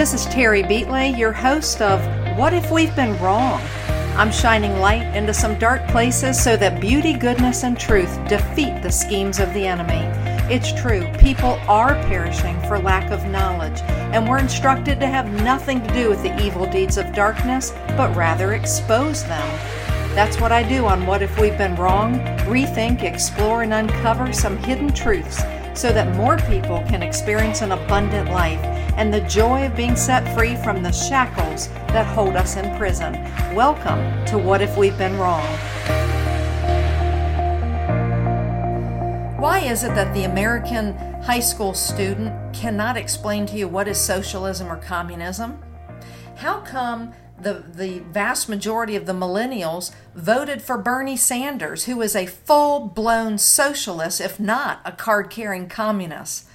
[0.00, 2.00] This is Terry Beatley, your host of
[2.38, 3.60] What If We've Been Wrong?
[4.16, 8.90] I'm shining light into some dark places so that beauty, goodness, and truth defeat the
[8.90, 10.00] schemes of the enemy.
[10.50, 15.86] It's true, people are perishing for lack of knowledge, and we're instructed to have nothing
[15.86, 19.48] to do with the evil deeds of darkness, but rather expose them.
[20.14, 22.14] That's what I do on What If We've Been Wrong
[22.48, 25.42] rethink, explore, and uncover some hidden truths
[25.80, 28.60] so that more people can experience an abundant life
[28.98, 33.14] and the joy of being set free from the shackles that hold us in prison.
[33.54, 35.46] Welcome to What If We've Been Wrong.
[39.40, 43.96] Why is it that the American high school student cannot explain to you what is
[43.96, 45.62] socialism or communism?
[46.36, 52.14] How come the, the vast majority of the millennials voted for Bernie Sanders, who is
[52.14, 56.46] a full blown socialist, if not a card carrying communist?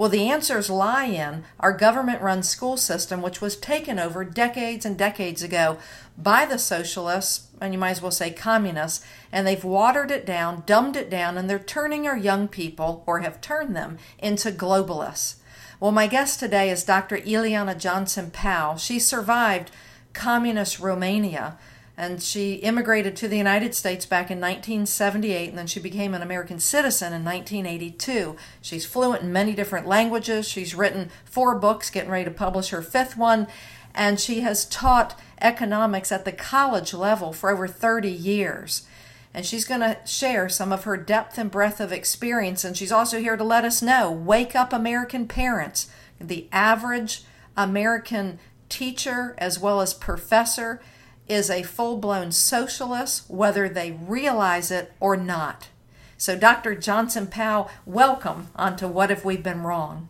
[0.00, 4.86] Well, the answers lie in our government run school system, which was taken over decades
[4.86, 5.76] and decades ago
[6.16, 10.62] by the socialists, and you might as well say communists, and they've watered it down,
[10.64, 15.34] dumbed it down, and they're turning our young people, or have turned them, into globalists.
[15.80, 17.18] Well, my guest today is Dr.
[17.18, 18.78] Ileana Johnson Paugh.
[18.78, 19.70] She survived
[20.12, 21.58] communist Romania
[22.00, 26.22] and she immigrated to the United States back in 1978 and then she became an
[26.22, 28.36] American citizen in 1982.
[28.62, 30.48] She's fluent in many different languages.
[30.48, 33.48] She's written four books, getting ready to publish her fifth one,
[33.94, 38.86] and she has taught economics at the college level for over 30 years.
[39.34, 42.64] And she's going to share some of her depth and breadth of experience.
[42.64, 45.88] And she's also here to let us know wake up, American parents.
[46.18, 47.24] The average
[47.56, 48.38] American
[48.70, 50.80] teacher as well as professor
[51.28, 55.68] is a full blown socialist, whether they realize it or not.
[56.16, 56.74] So, Dr.
[56.74, 60.08] Johnson Paugh, welcome onto What Have We've Been Wrong?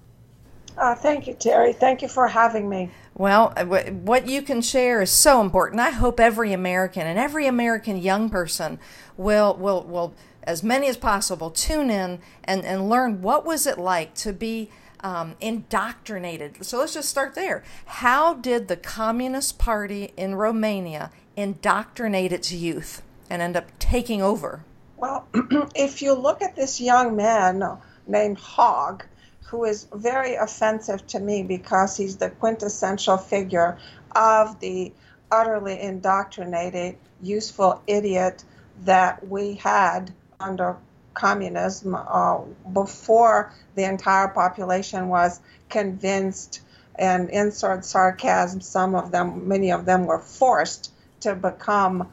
[0.77, 1.73] Uh, thank you, Terry.
[1.73, 2.91] Thank you for having me.
[3.15, 5.81] Well, uh, what you can share is so important.
[5.81, 8.79] I hope every American and every American young person
[9.17, 13.79] will will will as many as possible tune in and, and learn what was it
[13.79, 14.71] like to be
[15.03, 16.65] um, indoctrinated.
[16.65, 17.63] So let's just start there.
[17.87, 24.65] How did the Communist Party in Romania indoctrinate its youth and end up taking over?
[24.97, 25.27] Well,
[25.75, 29.05] if you look at this young man named Hogg,
[29.43, 33.79] who is very offensive to me because he's the quintessential figure
[34.15, 34.93] of the
[35.31, 38.45] utterly indoctrinated, useful idiot
[38.85, 40.77] that we had under
[41.15, 42.39] communism uh,
[42.73, 46.61] before the entire population was convinced
[46.97, 52.11] and insert sarcasm some of them many of them were forced to become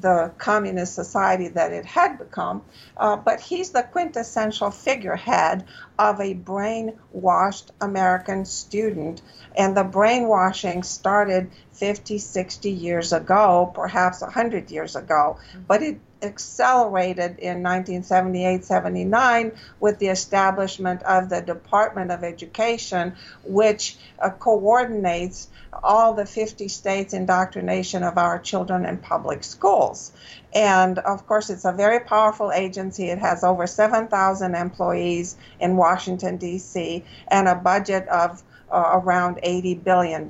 [0.00, 2.62] the communist society that it had become,
[2.96, 5.64] uh, but he's the quintessential figurehead
[5.98, 9.22] of a brainwashed American student.
[9.56, 17.38] And the brainwashing started 50, 60 years ago, perhaps 100 years ago, but it accelerated
[17.38, 25.48] in 1978 79 with the establishment of the Department of Education, which uh, coordinates
[25.82, 30.12] all the 50 states' indoctrination of our children in public schools.
[30.54, 33.10] And of course, it's a very powerful agency.
[33.10, 39.84] It has over 7,000 employees in Washington, D.C., and a budget of uh, around $80
[39.84, 40.28] billion.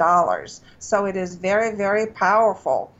[0.78, 2.92] So it is very, very powerful.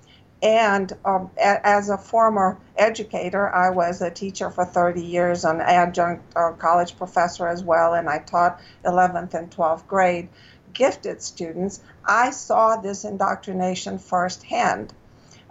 [0.42, 5.60] And um, a- as a former educator, I was a teacher for 30 years, an
[5.60, 10.28] adjunct uh, college professor as well, and I taught 11th and 12th grade
[10.72, 11.80] gifted students.
[12.04, 14.92] I saw this indoctrination firsthand.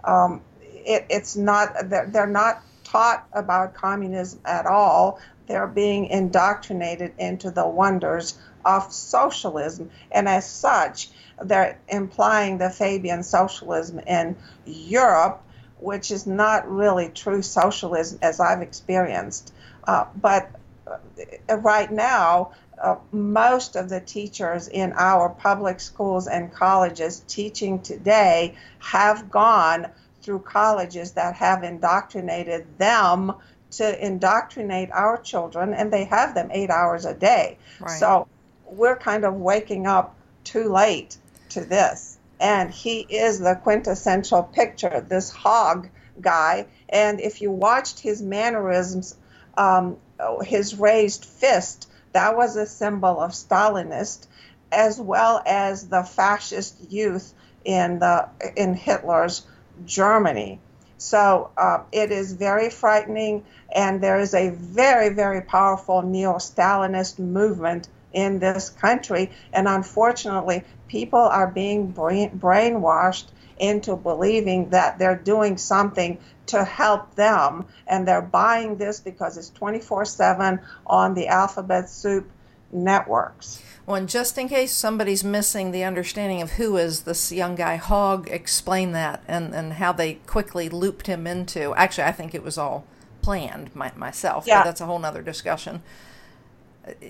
[0.04, 5.20] Um, it, it's not, they're, they're not taught about communism at all.
[5.48, 9.90] They're being indoctrinated into the wonders of socialism.
[10.10, 11.08] And as such,
[11.42, 15.42] they're implying the Fabian socialism in Europe,
[15.78, 19.52] which is not really true socialism as I've experienced.
[19.86, 20.50] Uh, but
[20.86, 27.80] uh, right now, uh, most of the teachers in our public schools and colleges teaching
[27.80, 29.86] today have gone
[30.22, 33.32] through colleges that have indoctrinated them
[33.70, 37.58] to indoctrinate our children, and they have them eight hours a day.
[37.80, 37.98] Right.
[37.98, 38.26] So
[38.68, 40.14] we're kind of waking up
[40.44, 41.16] too late
[41.50, 42.18] to this.
[42.38, 45.88] And he is the quintessential picture, this Hogg
[46.20, 46.66] guy.
[46.88, 49.16] And if you watched his mannerisms,
[49.56, 49.96] um,
[50.42, 54.26] his raised fist, that was a symbol of Stalinist,
[54.70, 57.32] as well as the fascist youth
[57.64, 59.46] in the in Hitler's
[59.84, 60.60] Germany.
[60.98, 67.18] So uh, it is very frightening, and there is a very, very powerful neo Stalinist
[67.18, 69.30] movement in this country.
[69.52, 73.26] And unfortunately, people are being brain- brainwashed
[73.58, 77.66] into believing that they're doing something to help them.
[77.86, 82.28] And they're buying this because it's 24 7 on the alphabet soup
[82.72, 83.62] networks.
[83.84, 87.76] Well, and just in case somebody's missing the understanding of who is this young guy,
[87.76, 91.74] Hogg, explain that and, and how they quickly looped him into.
[91.74, 92.84] Actually, I think it was all
[93.20, 94.60] planned my, myself, yeah.
[94.60, 95.82] but that's a whole nother discussion.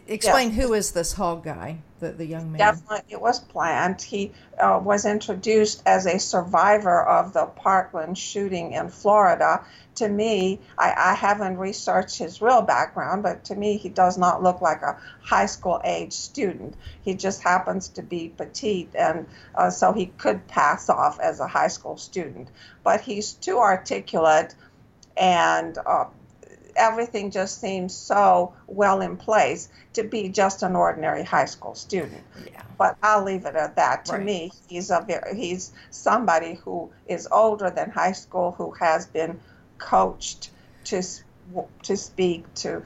[0.06, 2.58] Explain who is this Hogg guy, the, the young man?
[2.58, 4.00] Definitely, it was planned.
[4.00, 9.64] He uh, was introduced as a survivor of the Parkland shooting in Florida.
[9.96, 14.43] To me, I, I haven't researched his real background, but to me, he does not
[14.43, 16.75] look like a high school age student.
[17.02, 21.46] He just happens to be petite, and uh, so he could pass off as a
[21.46, 22.49] high school student.
[22.82, 24.55] But he's too articulate
[25.17, 26.06] and uh,
[26.76, 32.23] everything just seems so well in place to be just an ordinary high school student.
[32.44, 32.62] Yeah.
[32.78, 34.05] But I'll leave it at that.
[34.06, 34.25] To right.
[34.25, 39.40] me, he's a very, he's somebody who is older than high school who has been
[39.78, 40.50] coached
[40.84, 41.02] to
[41.82, 42.82] to speak to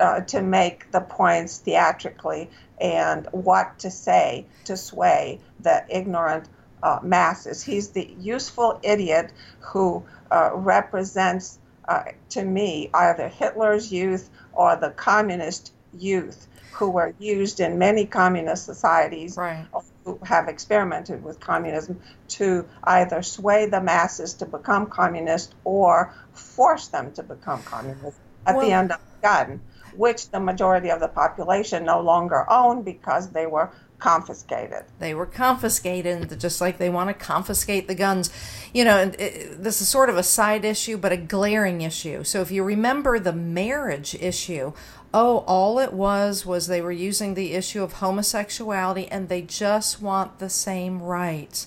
[0.00, 6.48] uh, to make the points theatrically and what to say to sway the ignorant
[6.82, 7.62] uh, masses.
[7.62, 11.58] He's the useful idiot who uh, represents
[11.88, 18.04] uh, to me, either Hitler's youth or the communist youth who were used in many
[18.04, 19.66] communist societies right.
[20.04, 26.88] who have experimented with communism to either sway the masses to become communist or force
[26.88, 29.60] them to become communist at well, the end of the gun,
[29.96, 33.70] which the majority of the population no longer own because they were
[34.04, 34.84] confiscated.
[34.98, 38.28] They were confiscated, just like they want to confiscate the guns.
[38.74, 42.22] You know, it, this is sort of a side issue, but a glaring issue.
[42.22, 44.74] So if you remember the marriage issue,
[45.14, 50.02] oh, all it was was they were using the issue of homosexuality and they just
[50.02, 51.66] want the same rights.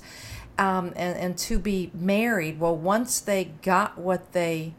[0.60, 4.76] Um, and, and to be married, well, once they got what they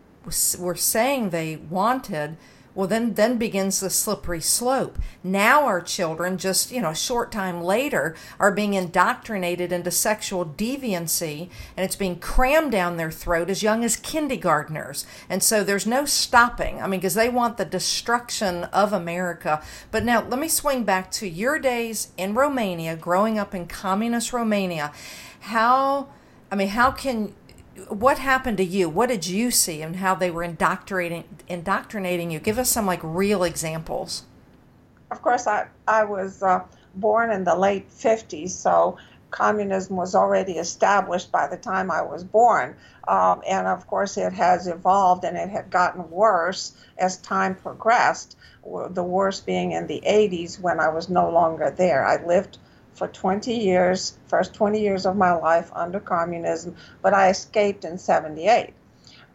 [0.61, 2.37] were saying they wanted,
[2.75, 4.99] well then then begins the slippery slope.
[5.23, 10.45] Now our children just you know a short time later are being indoctrinated into sexual
[10.45, 15.07] deviancy and it's being crammed down their throat as young as kindergartners.
[15.29, 16.81] And so there's no stopping.
[16.81, 19.63] I mean because they want the destruction of america.
[19.91, 24.33] But now let me swing back to your days in romania growing up in communist
[24.33, 24.93] romania.
[25.41, 26.09] How
[26.51, 27.35] i mean how can
[27.89, 28.89] what happened to you?
[28.89, 32.39] What did you see and how they were indoctrinating indoctrinating you?
[32.39, 34.25] Give us some like real examples.
[35.11, 36.65] Of course, I I was uh,
[36.95, 38.99] born in the late '50s, so
[39.31, 42.77] communism was already established by the time I was born,
[43.07, 48.37] um, and of course it has evolved and it had gotten worse as time progressed.
[48.91, 52.05] The worst being in the '80s when I was no longer there.
[52.05, 52.59] I lived
[52.99, 57.97] for 20 years, first 20 years of my life under communism, but I escaped in
[57.97, 58.75] 78.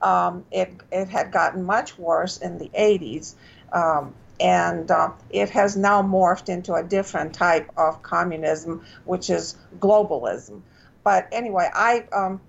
[0.02, 3.36] Um, it, it had gotten much worse in the 80s,
[3.72, 9.56] um, and uh, it has now morphed into a different type of communism, which is
[9.80, 10.62] globalism.
[11.04, 12.06] But anyway, I.
[12.12, 12.42] Um,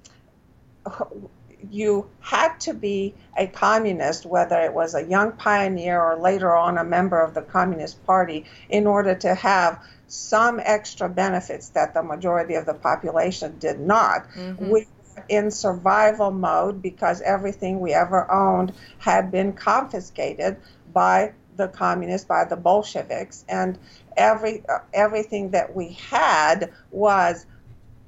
[1.71, 6.79] you had to be a communist, whether it was a young pioneer or later on
[6.79, 12.03] a member of the Communist Party, in order to have some extra benefits that the
[12.03, 14.29] majority of the population did not.
[14.31, 14.69] Mm-hmm.
[14.69, 14.87] We
[15.17, 20.57] were in survival mode because everything we ever owned had been confiscated
[20.93, 23.79] by the communists, by the Bolsheviks, and
[24.17, 27.47] every uh, everything that we had was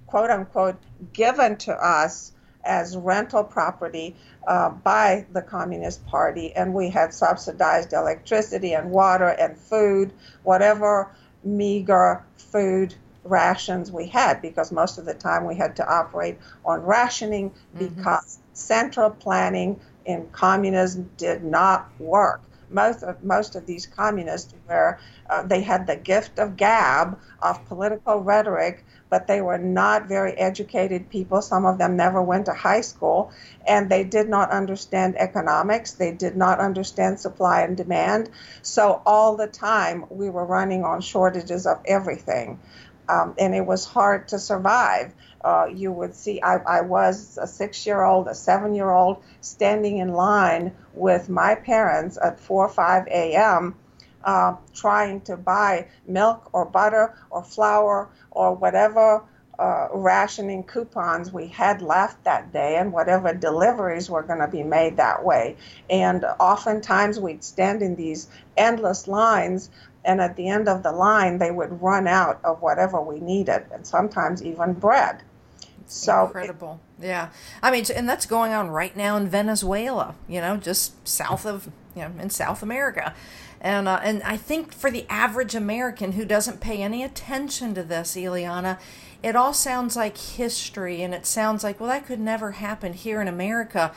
[0.06, 0.76] quote unquote
[1.12, 2.32] given to us
[2.64, 4.16] as rental property
[4.46, 11.10] uh, by the Communist Party, and we had subsidized electricity and water and food, whatever
[11.46, 16.80] meager food rations we had because most of the time we had to operate on
[16.82, 17.86] rationing mm-hmm.
[17.86, 22.40] because central planning in communism did not work.
[22.82, 24.98] Most of most of these communists were
[25.30, 30.32] uh, they had the gift of gab of political rhetoric but they were not very
[30.32, 31.40] educated people.
[31.40, 33.30] Some of them never went to high school,
[33.66, 35.92] and they did not understand economics.
[35.92, 38.30] They did not understand supply and demand.
[38.62, 42.58] So all the time we were running on shortages of everything.
[43.08, 45.14] Um, and it was hard to survive.
[45.42, 49.22] Uh, you would see, I, I was a six year old, a seven year old,
[49.40, 53.76] standing in line with my parents at 4 or 5 a.m
[54.26, 59.22] uh, trying to buy milk or butter or flour or whatever
[59.58, 64.62] uh, rationing coupons we had left that day and whatever deliveries were going to be
[64.62, 65.56] made that way.
[65.88, 69.70] And oftentimes we'd stand in these endless lines
[70.06, 73.66] and at the end of the line, they would run out of whatever we needed,
[73.72, 75.22] and sometimes even bread.
[75.88, 77.28] So incredible, it, yeah.
[77.62, 80.14] I mean, and that's going on right now in Venezuela.
[80.28, 83.14] You know, just south of you know in South America.
[83.60, 87.82] And, uh, and I think for the average American who doesn't pay any attention to
[87.82, 88.78] this, Ileana,
[89.22, 93.20] it all sounds like history and it sounds like, well, that could never happen here
[93.20, 93.92] in America.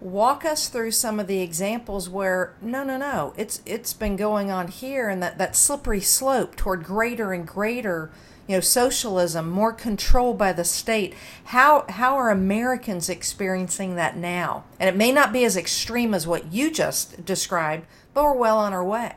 [0.00, 4.48] Walk us through some of the examples where no, no, no, it's it's been going
[4.50, 8.10] on here, and that, that slippery slope toward greater and greater,
[8.46, 11.14] you know, socialism, more control by the state.
[11.46, 14.64] How how are Americans experiencing that now?
[14.78, 18.58] And it may not be as extreme as what you just described, but we're well
[18.58, 19.16] on our way.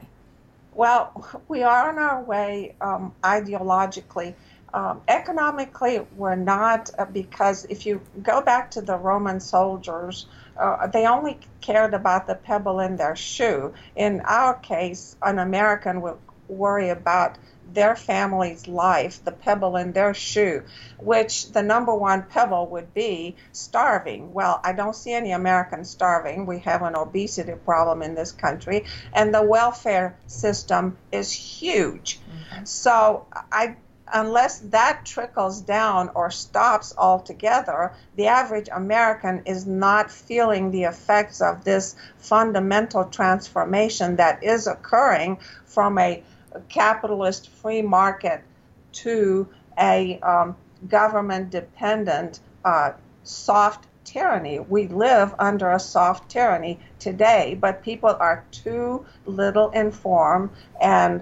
[0.73, 4.33] Well, we are on our way um, ideologically.
[4.73, 10.27] Um, economically, we're not uh, because if you go back to the Roman soldiers,
[10.61, 13.73] uh, they only cared about the pebble in their shoe.
[13.95, 17.37] In our case, an American would worry about
[17.73, 20.63] their family's life, the pebble in their shoe,
[20.97, 24.33] which the number one pebble would be starving.
[24.33, 26.45] Well, I don't see any Americans starving.
[26.45, 32.19] We have an obesity problem in this country, and the welfare system is huge.
[32.19, 32.65] Mm-hmm.
[32.65, 33.77] So I
[34.13, 41.41] unless that trickles down or stops altogether, the average American is not feeling the effects
[41.41, 46.23] of this fundamental transformation that is occurring from a
[46.69, 48.43] capitalist free market
[48.91, 49.47] to
[49.79, 50.55] a um,
[50.87, 52.91] government dependent uh,
[53.23, 54.59] soft tyranny.
[54.59, 60.49] We live under a soft tyranny today, but people are too little informed
[60.81, 61.21] and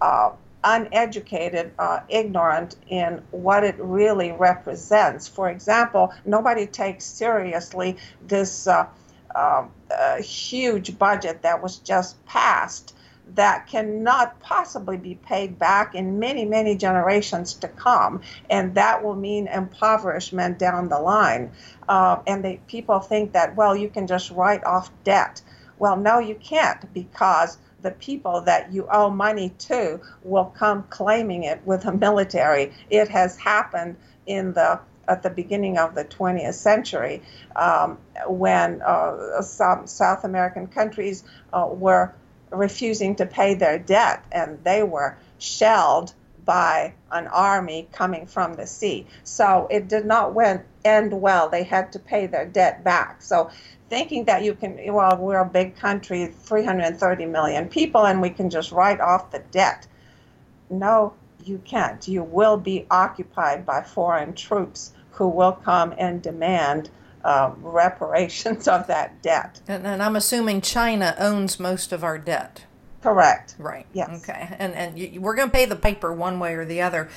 [0.00, 0.30] uh,
[0.66, 5.28] uneducated, uh, ignorant in what it really represents.
[5.28, 7.96] For example, nobody takes seriously
[8.26, 8.88] this uh,
[9.34, 12.94] uh, huge budget that was just passed
[13.34, 18.20] that cannot possibly be paid back in many, many generations to come.
[18.48, 21.50] And that will mean impoverishment down the line.
[21.88, 25.42] Uh, and they, people think that, well, you can just write off debt.
[25.78, 31.44] Well, no, you can't because the people that you owe money to will come claiming
[31.44, 32.72] it with the military.
[32.90, 37.22] It has happened in the at the beginning of the 20th century
[37.54, 42.12] um, when uh, some South American countries uh, were
[42.50, 46.12] refusing to pay their debt, and they were shelled
[46.44, 49.06] by an army coming from the sea.
[49.22, 50.34] So it did not
[50.84, 51.48] end well.
[51.48, 53.22] They had to pay their debt back.
[53.22, 53.50] So
[53.88, 58.50] thinking that you can, well, we're a big country, 330 million people, and we can
[58.50, 59.86] just write off the debt.
[60.70, 61.14] No,
[61.44, 62.06] you can't.
[62.08, 66.90] You will be occupied by foreign troops who will come and demand
[67.24, 69.60] um, reparations of that debt.
[69.66, 72.64] And, and, I'm assuming China owns most of our debt.
[73.02, 73.54] Correct.
[73.58, 73.86] Right.
[73.92, 74.22] Yes.
[74.22, 74.56] Okay.
[74.58, 77.08] And and you, we're going to pay the piper one way or the other.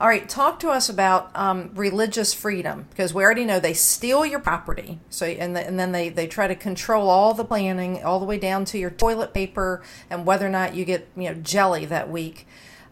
[0.00, 0.28] All right.
[0.28, 4.98] Talk to us about um, religious freedom because we already know they steal your property.
[5.10, 8.26] So and the, and then they they try to control all the planning all the
[8.26, 11.86] way down to your toilet paper and whether or not you get you know jelly
[11.86, 12.46] that week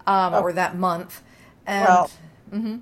[0.07, 0.41] um, oh.
[0.41, 1.23] or that month.
[1.67, 2.11] And, well.
[2.53, 2.76] Mm-hmm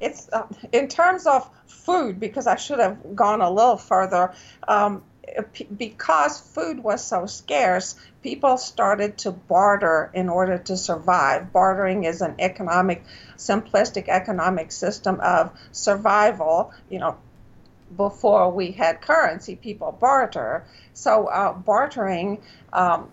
[0.00, 4.34] it's uh, in terms of food because I should have gone a little further.
[4.66, 5.02] Um,
[5.76, 11.52] because food was so scarce, people started to barter in order to survive.
[11.52, 13.04] Bartering is an economic,
[13.36, 16.72] simplistic economic system of survival.
[16.90, 17.16] You know,
[17.96, 20.64] before we had currency, people barter.
[20.94, 22.42] So uh, bartering
[22.72, 23.10] um,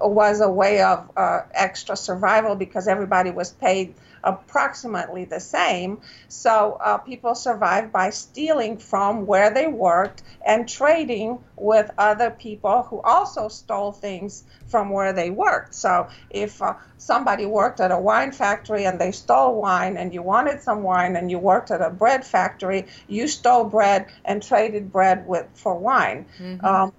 [0.00, 3.94] was a way of uh, extra survival because everybody was paid
[4.26, 5.98] approximately the same.
[6.28, 12.82] So uh, people survived by stealing from where they worked and trading with other people
[12.82, 15.74] who also stole things from where they worked.
[15.74, 20.22] So if uh, somebody worked at a wine factory and they stole wine and you
[20.22, 24.92] wanted some wine and you worked at a bread factory, you stole bread and traded
[24.92, 26.26] bread with for wine.
[26.38, 26.66] Mm-hmm.
[26.66, 26.92] Um,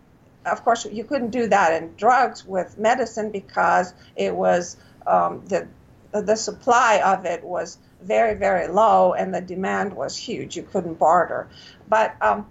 [0.46, 5.68] of course, you couldn't do that in drugs with medicine because it was um, the
[6.12, 10.56] the supply of it was very, very low and the demand was huge.
[10.56, 11.48] You couldn't barter.
[11.90, 12.48] But um,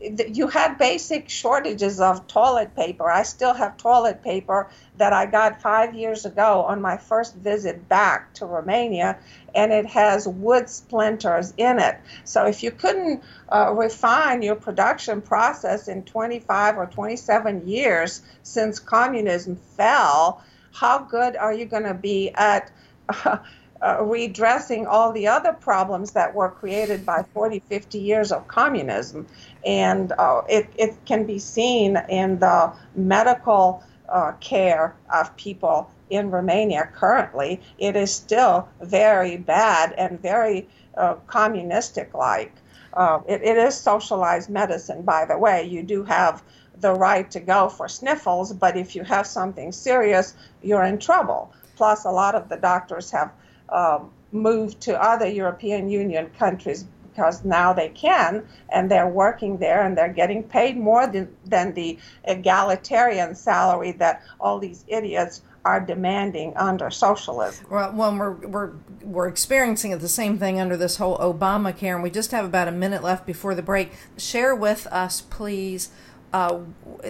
[0.00, 3.10] you had basic shortages of toilet paper.
[3.10, 7.88] I still have toilet paper that I got five years ago on my first visit
[7.88, 9.18] back to Romania,
[9.54, 11.98] and it has wood splinters in it.
[12.24, 18.78] So if you couldn't uh, refine your production process in 25 or 27 years since
[18.78, 22.70] communism fell, how good are you going to be at
[23.82, 29.26] uh, redressing all the other problems that were created by 40, 50 years of communism.
[29.64, 36.30] And uh, it, it can be seen in the medical uh, care of people in
[36.30, 42.52] Romania currently, it is still very bad and very uh, communistic like.
[42.92, 45.64] Uh, it, it is socialized medicine, by the way.
[45.64, 46.42] You do have
[46.80, 51.52] the right to go for sniffles, but if you have something serious, you're in trouble.
[51.80, 53.32] Plus, a lot of the doctors have
[53.70, 59.86] um, moved to other European Union countries because now they can and they're working there
[59.86, 65.80] and they're getting paid more than, than the egalitarian salary that all these idiots are
[65.80, 67.64] demanding under socialism.
[67.70, 68.72] Well, well we're, we're,
[69.02, 72.72] we're experiencing the same thing under this whole Obamacare, and we just have about a
[72.72, 73.92] minute left before the break.
[74.18, 75.88] Share with us, please.
[76.32, 76.60] Uh,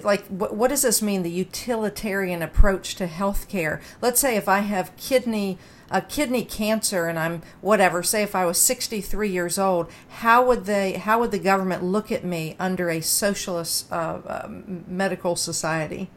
[0.03, 4.61] like what, what does this mean the utilitarian approach to healthcare let's say if i
[4.61, 5.59] have kidney
[5.91, 10.65] a kidney cancer and I'm whatever, say if I was 63 years old, how would
[10.65, 16.11] they how would the government look at me under a socialist uh, uh, medical society?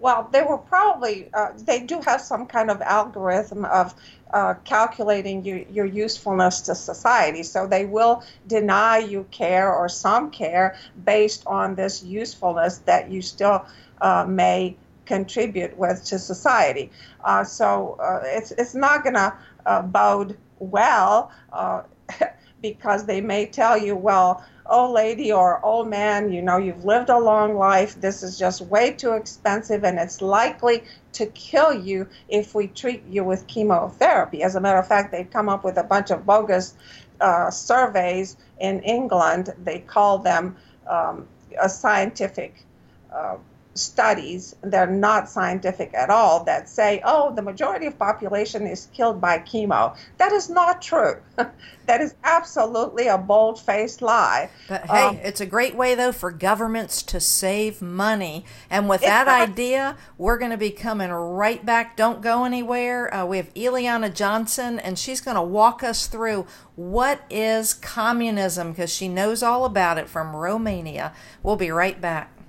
[0.00, 3.94] Well, they will probably uh, they do have some kind of algorithm of
[4.32, 7.42] uh, calculating your, usefulness to society.
[7.42, 13.22] So they will deny you care or some care based on this usefulness that you
[13.22, 13.66] still
[14.00, 16.90] uh, may contribute with to society.
[17.24, 21.32] Uh, so uh, it's it's not going to uh, bode well
[22.62, 27.08] because they may tell you, well, old lady or old man, you know, you've lived
[27.08, 28.00] a long life.
[28.00, 33.04] This is just way too expensive, and it's likely to kill you if we treat
[33.06, 34.42] you with chemotherapy.
[34.42, 36.74] As a matter of fact, they've come up with a bunch of bogus
[37.20, 39.52] uh, surveys in England.
[39.64, 41.28] They call them um,
[41.60, 42.66] a scientific
[43.12, 43.36] uh,
[43.80, 49.20] studies they're not scientific at all that say oh the majority of population is killed
[49.20, 49.96] by chemo.
[50.18, 51.16] That is not true.
[51.86, 54.48] That is absolutely a bold-faced lie.
[54.68, 58.44] But hey um, it's a great way though for governments to save money.
[58.68, 61.96] And with that idea we're going to be coming right back.
[61.96, 63.12] Don't go anywhere.
[63.12, 66.46] Uh, we have Ileana Johnson and she's going to walk us through
[66.76, 71.12] what is communism because she knows all about it from Romania.
[71.42, 72.39] We'll be right back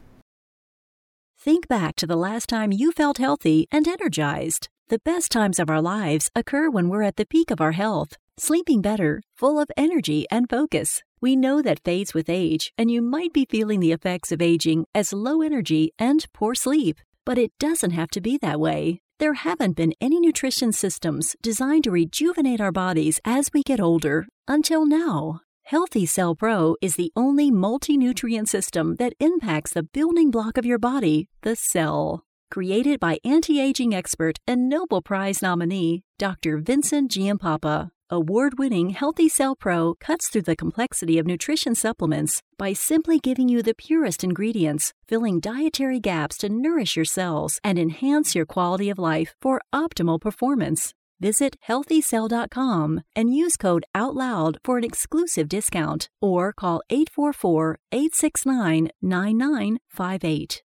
[1.43, 4.69] Think back to the last time you felt healthy and energized.
[4.89, 8.15] The best times of our lives occur when we're at the peak of our health,
[8.38, 11.01] sleeping better, full of energy and focus.
[11.19, 14.86] We know that fades with age, and you might be feeling the effects of aging
[14.93, 16.99] as low energy and poor sleep.
[17.25, 19.01] But it doesn't have to be that way.
[19.17, 24.27] There haven't been any nutrition systems designed to rejuvenate our bodies as we get older
[24.47, 25.41] until now.
[25.63, 30.65] Healthy Cell Pro is the only multi nutrient system that impacts the building block of
[30.65, 32.26] your body, the cell.
[32.50, 36.58] Created by anti aging expert and Nobel Prize nominee Dr.
[36.58, 42.74] Vincent Giampapa, award winning Healthy Cell Pro cuts through the complexity of nutrition supplements by
[42.74, 48.36] simply giving you the purest ingredients, filling dietary gaps to nourish your cells and enhance
[48.36, 50.93] your quality of life for optimal performance.
[51.22, 60.64] Visit healthycell.com and use code OUTLOUD for an exclusive discount or call 844 869 9958.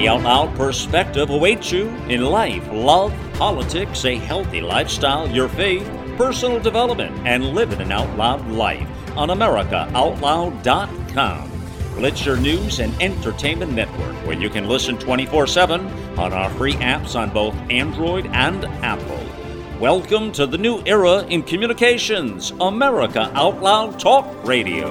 [0.00, 5.86] The Out Loud perspective awaits you in life, love, politics, a healthy lifestyle, your faith,
[6.16, 11.49] personal development, and living an out loud life on AmericaOutloud.com.
[12.00, 15.86] Blitzer News and Entertainment Network, where you can listen 24 7
[16.18, 19.20] on our free apps on both Android and Apple.
[19.78, 24.88] Welcome to the new era in communications, America Out Loud Talk Radio.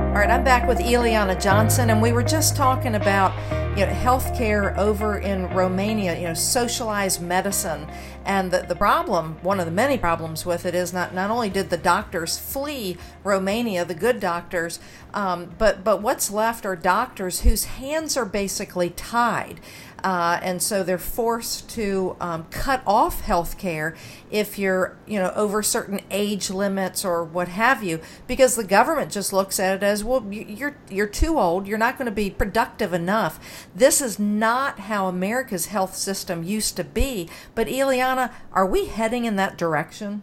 [0.00, 3.34] All right, I'm back with Ileana Johnson, and we were just talking about
[3.74, 7.86] you know, healthcare over in Romania, you know, socialized medicine.
[8.26, 11.48] And the, the problem, one of the many problems with it is not, not only
[11.48, 14.78] did the doctors flee Romania, the good doctors,
[15.14, 19.58] um, but, but what's left are doctors whose hands are basically tied.
[20.04, 23.94] Uh, and so they're forced to um, cut off health care
[24.30, 29.12] if you're you know over certain age limits or what have you because the government
[29.12, 31.66] just looks at it as well you're you're too old.
[31.66, 33.66] You're not going to be productive enough.
[33.74, 37.28] This is not how America's health system used to be.
[37.54, 40.22] But Ileana are we heading in that direction?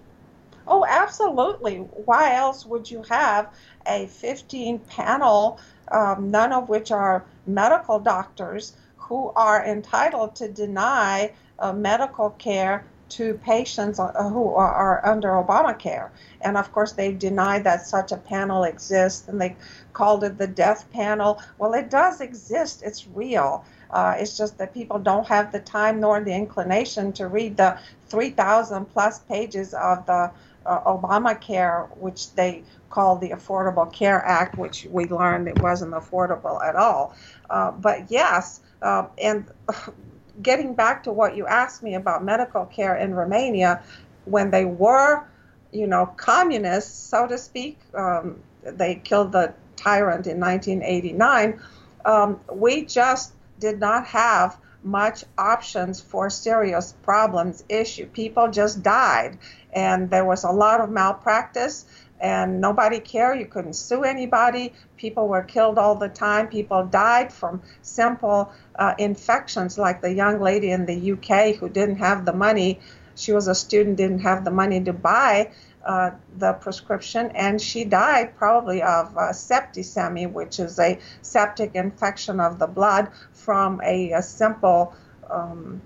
[0.68, 1.78] Oh, absolutely.
[1.78, 3.52] Why else would you have
[3.88, 5.60] a 15 panel,
[5.92, 8.74] um, none of which are medical doctors,
[9.10, 16.12] who are entitled to deny uh, medical care to patients uh, who are, under Obamacare.
[16.41, 19.56] And of course, they denied that such a panel exists and they
[19.93, 21.41] called it the death panel.
[21.58, 23.65] Well, it does exist, it's real.
[23.89, 27.80] Uh, it's just that people don't have the time nor the inclination to read the
[28.10, 30.32] 3,000 plus pages of the
[30.67, 36.63] uh, Obamacare, which they call the Affordable Care Act, which we learned it wasn't affordable
[36.63, 37.15] at all.
[37.50, 39.46] Uh, but yes, uh, and
[40.42, 43.84] getting back to what you asked me about medical care in Romania,
[44.26, 45.26] when they were,
[45.72, 51.62] you know, communists, so to speak, um, they killed the tyrant in 1989.
[52.06, 58.06] Um, we just did not have much options for serious problems issue.
[58.06, 59.38] People just died,
[59.74, 61.86] and there was a lot of malpractice,
[62.20, 63.40] and nobody cared.
[63.40, 64.74] You couldn't sue anybody.
[64.98, 66.48] People were killed all the time.
[66.48, 71.98] People died from simple uh, infections, like the young lady in the UK who didn't
[71.98, 72.80] have the money.
[73.16, 75.52] She was a student, didn't have the money to buy
[75.86, 82.40] uh, the prescription, and she died probably of uh, septicemia, which is a septic infection
[82.40, 84.94] of the blood from a, a simple
[85.30, 85.82] um,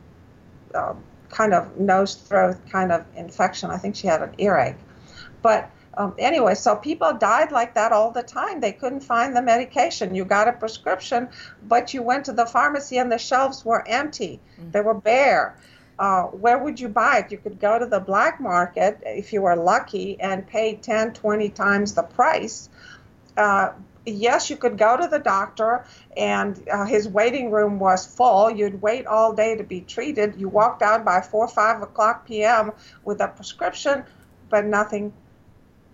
[0.73, 0.93] uh,
[1.29, 3.69] kind of nose throat kind of infection.
[3.69, 4.77] I think she had an earache.
[5.41, 8.59] But um, anyway, so people died like that all the time.
[8.59, 10.15] They couldn't find the medication.
[10.15, 11.29] You got a prescription,
[11.67, 14.71] but you went to the pharmacy and the shelves were empty, mm-hmm.
[14.71, 15.55] they were bare.
[15.99, 17.31] Uh, where would you buy it?
[17.31, 21.49] You could go to the black market if you were lucky and pay 10, 20
[21.49, 22.67] times the price.
[23.37, 25.85] Uh, yes, you could go to the doctor
[26.17, 28.49] and uh, his waiting room was full.
[28.49, 30.35] You'd wait all day to be treated.
[30.35, 32.71] You walked out by 4 5 o'clock p.m.
[33.05, 34.03] with a prescription,
[34.49, 35.13] but nothing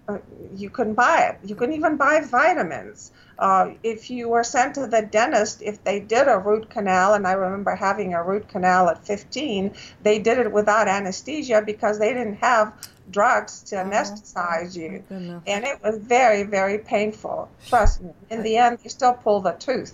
[0.10, 0.18] uh,
[0.56, 1.48] you couldn't buy it.
[1.48, 3.12] You couldn't even buy vitamins.
[3.38, 7.26] Uh, if you were sent to the dentist, if they did a root canal, and
[7.26, 12.14] I remember having a root canal at 15, they did it without anesthesia because they
[12.14, 12.74] didn't have
[13.12, 15.04] drugs to oh, anesthetize you.
[15.10, 17.50] And it was very, very painful.
[17.68, 18.12] Trust me.
[18.30, 19.94] In the end, you still pull the tooth.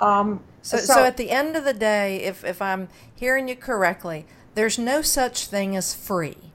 [0.00, 3.56] Um, so, so, so at the end of the day, if, if I'm hearing you
[3.56, 6.47] correctly, there's no such thing as free.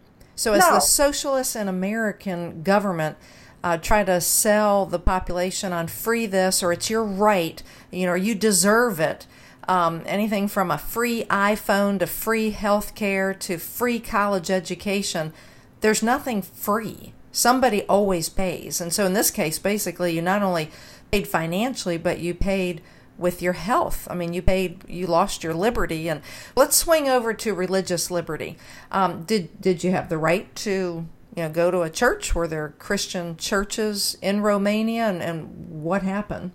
[0.44, 0.74] So, as no.
[0.74, 3.16] the socialist and American government
[3.64, 8.14] uh, try to sell the population on free this or it's your right, you know,
[8.14, 9.26] you deserve it.
[9.70, 15.32] Um, anything from a free iPhone to free health care to free college education,
[15.80, 17.14] there's nothing free.
[17.32, 18.82] Somebody always pays.
[18.82, 20.72] And so, in this case, basically, you not only
[21.10, 22.82] paid financially, but you paid
[23.18, 24.08] with your health.
[24.10, 26.10] I mean, you paid, you lost your liberty.
[26.10, 26.22] And
[26.56, 28.58] let's swing over to religious liberty.
[28.92, 32.36] Um, did did you have the right to you know go to a church?
[32.36, 36.52] Were there Christian churches in Romania, and, and what happened?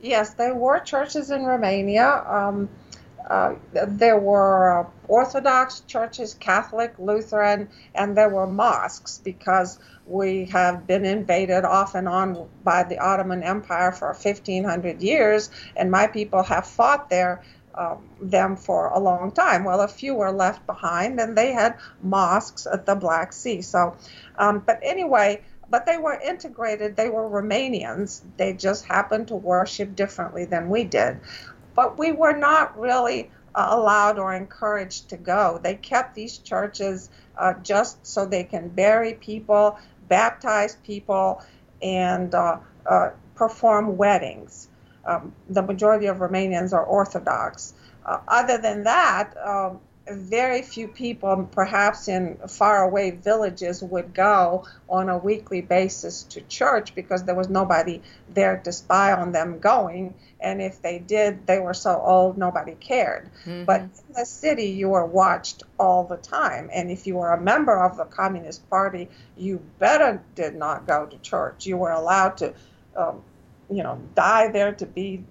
[0.00, 2.22] Yes, there were churches in Romania.
[2.26, 2.68] Um,
[3.28, 10.86] uh, there were uh, Orthodox churches, Catholic, Lutheran, and there were mosques because we have
[10.86, 16.42] been invaded off and on by the Ottoman Empire for 1500 years, and my people
[16.42, 17.42] have fought there.
[17.74, 19.62] Um, them for a long time.
[19.62, 23.62] Well, a few were left behind, and they had mosques at the Black Sea.
[23.62, 23.94] So,
[24.36, 26.96] um, but anyway, but they were integrated.
[26.96, 28.22] They were Romanians.
[28.36, 31.20] They just happened to worship differently than we did.
[31.78, 35.60] But we were not really uh, allowed or encouraged to go.
[35.62, 41.40] They kept these churches uh, just so they can bury people, baptize people,
[41.80, 44.68] and uh, uh perform weddings.
[45.04, 47.74] Um, the majority of Romanians are Orthodox.
[48.04, 49.78] Uh, other than that, um,
[50.10, 56.94] very few people, perhaps in faraway villages, would go on a weekly basis to church
[56.94, 58.00] because there was nobody
[58.32, 60.14] there to spy on them going.
[60.40, 63.30] And if they did, they were so old nobody cared.
[63.44, 63.64] Mm-hmm.
[63.64, 66.70] But in the city, you were watched all the time.
[66.72, 71.06] And if you were a member of the Communist Party, you better did not go
[71.06, 71.66] to church.
[71.66, 72.54] You were allowed to,
[72.96, 73.22] um,
[73.70, 75.24] you know, die there to be,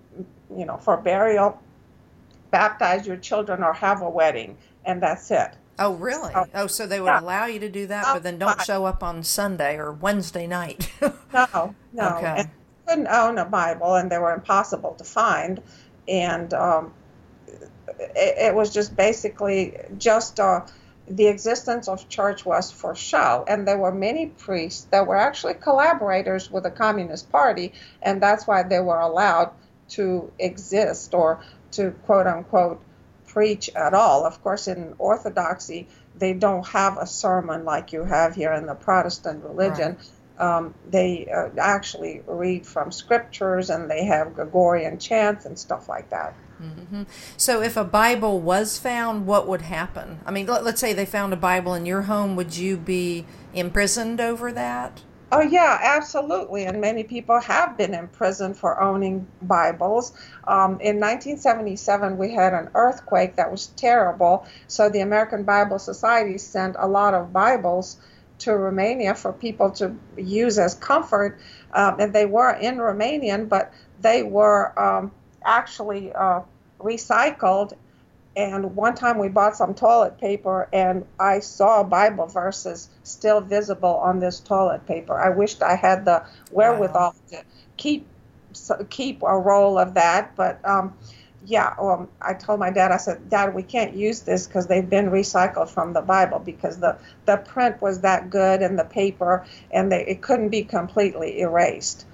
[0.56, 1.62] you know, for burial
[2.52, 5.52] baptize your children or have a wedding, and that's it.
[5.80, 6.34] Oh, really?
[6.34, 7.20] So, oh, so they would yeah.
[7.20, 10.92] allow you to do that, but then don't show up on Sunday or Wednesday night.
[11.02, 12.08] no, no.
[12.18, 12.36] Okay.
[12.38, 12.50] And
[12.88, 15.62] couldn't own a Bible, and they were impossible to find,
[16.08, 16.94] and um,
[17.88, 20.62] it, it, was just basically just uh,
[21.08, 25.54] the existence of church was for show, and there were many priests that were actually
[25.56, 29.52] collaborators with the Communist Party, and that's why they were allowed
[29.90, 31.42] to exist or
[31.78, 32.84] to quote unquote
[33.26, 34.26] preach at all.
[34.26, 35.88] Of course, in Orthodoxy,
[36.18, 39.98] they don't have a sermon like you have here in the Protestant religion.
[39.98, 40.58] Right.
[40.58, 46.10] Um, they uh, actually read from scriptures and they have Gregorian chants and stuff like
[46.12, 46.36] that.
[46.62, 47.04] Mm-hmm.
[47.38, 50.20] So, if a Bible was found, what would happen?
[50.26, 53.26] I mean, let, us say they found a Bible in your home, would you be
[53.54, 55.02] imprisoned over that?
[55.30, 56.64] Oh, yeah, absolutely.
[56.66, 60.14] And many people have been imprisoned for owning Bibles.
[60.46, 64.46] Um, in 1977, we had an earthquake that was terrible.
[64.68, 67.98] So the American Bible Society sent a lot of Bibles
[68.40, 71.40] to Romania for people to use as comfort,
[71.74, 75.12] um, and they were in Romanian, but they were um,
[75.44, 76.42] actually uh,
[76.80, 77.74] recycled.
[78.38, 83.96] And one time we bought some toilet paper, and I saw Bible verses still visible
[83.96, 85.20] on this toilet paper.
[85.20, 87.40] I wished I had the wherewithal wow.
[87.40, 87.44] to
[87.78, 88.08] keep
[88.90, 90.94] keep a roll of that, but um,
[91.48, 94.88] yeah, um, I told my dad, I said, Dad, we can't use this because they've
[94.88, 99.46] been recycled from the Bible because the, the print was that good and the paper,
[99.72, 102.06] and they, it couldn't be completely erased.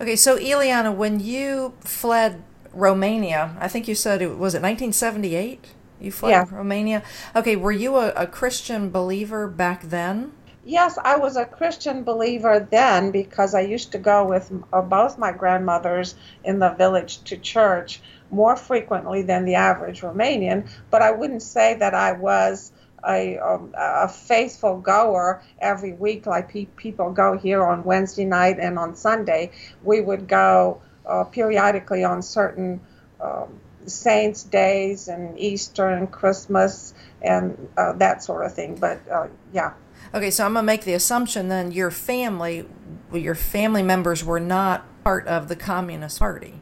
[0.00, 5.66] Okay, so Ileana, when you fled Romania, I think you said it was it 1978?
[6.00, 6.44] You fled yeah.
[6.50, 7.02] Romania.
[7.36, 10.32] Okay, were you a, a Christian believer back then?
[10.64, 15.18] Yes, I was a Christian believer then because I used to go with uh, both
[15.18, 21.10] my grandmothers in the village to church more frequently than the average Romanian, but I
[21.10, 22.72] wouldn't say that I was
[23.06, 28.58] a, um, a faithful goer every week like pe- people go here on Wednesday night
[28.60, 29.50] and on Sunday.
[29.82, 32.80] We would go uh, periodically on certain
[33.20, 38.76] um, saints' days and Easter and Christmas and uh, that sort of thing.
[38.76, 39.72] But uh, yeah.
[40.14, 42.66] Okay, so I'm gonna make the assumption then your family,
[43.12, 46.60] your family members were not part of the Communist Party.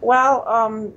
[0.00, 0.94] Well, um,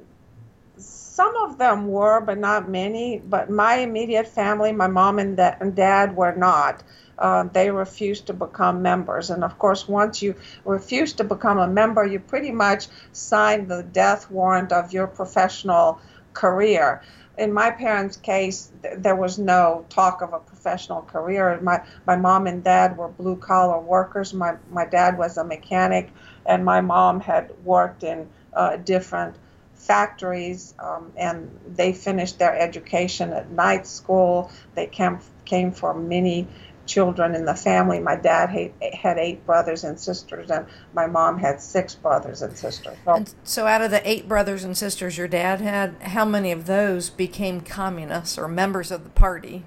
[0.78, 3.20] some of them were, but not many.
[3.20, 6.84] But my immediate family, my mom and, da- and dad, were not.
[7.20, 9.30] Uh, they refuse to become members.
[9.30, 13.84] And of course, once you refuse to become a member, you pretty much sign the
[13.84, 16.00] death warrant of your professional
[16.34, 17.02] career.
[17.38, 21.60] In my parents' case, th- there was no talk of a professional career.
[21.62, 24.34] My my mom and dad were blue collar workers.
[24.34, 26.10] My my dad was a mechanic,
[26.46, 29.36] and my mom had worked in uh, different
[29.76, 34.52] factories, um, and they finished their education at night school.
[34.76, 36.48] They came came from many
[36.90, 38.00] children in the family.
[38.00, 42.58] My dad had, had eight brothers and sisters, and my mom had six brothers and
[42.58, 42.98] sisters.
[43.06, 46.52] So, and so, out of the eight brothers and sisters your dad had, how many
[46.52, 49.64] of those became communists or members of the party?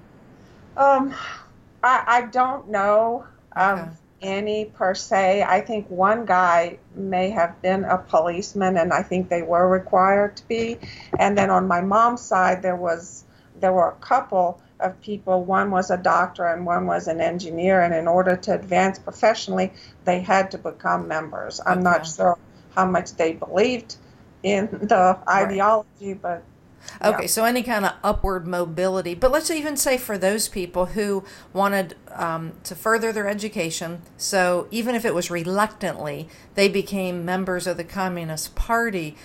[0.77, 1.15] Um,
[1.83, 3.25] I, I don't know.
[3.55, 3.89] Um, okay
[4.23, 5.43] any per se.
[5.43, 10.37] I think one guy may have been a policeman, and I think they were required
[10.37, 10.77] to be.
[11.19, 13.25] And then on my mom's side, there was
[13.59, 15.43] there were a couple of people.
[15.43, 17.81] One was a doctor, and one was an engineer.
[17.81, 19.73] And in order to advance professionally,
[20.05, 21.59] they had to become members.
[21.65, 21.83] I'm okay.
[21.83, 22.37] not sure
[22.75, 23.95] how much they believed
[24.43, 25.45] in the right.
[25.45, 26.43] ideology, but
[27.01, 27.27] Okay, yeah.
[27.27, 29.15] so any kind of upward mobility.
[29.15, 34.67] But let's even say for those people who wanted um, to further their education, so
[34.71, 39.15] even if it was reluctantly, they became members of the Communist Party.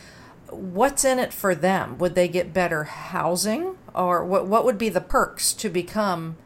[0.50, 1.98] What's in it for them?
[1.98, 4.46] Would they get better housing, or what?
[4.46, 6.36] What would be the perks to become?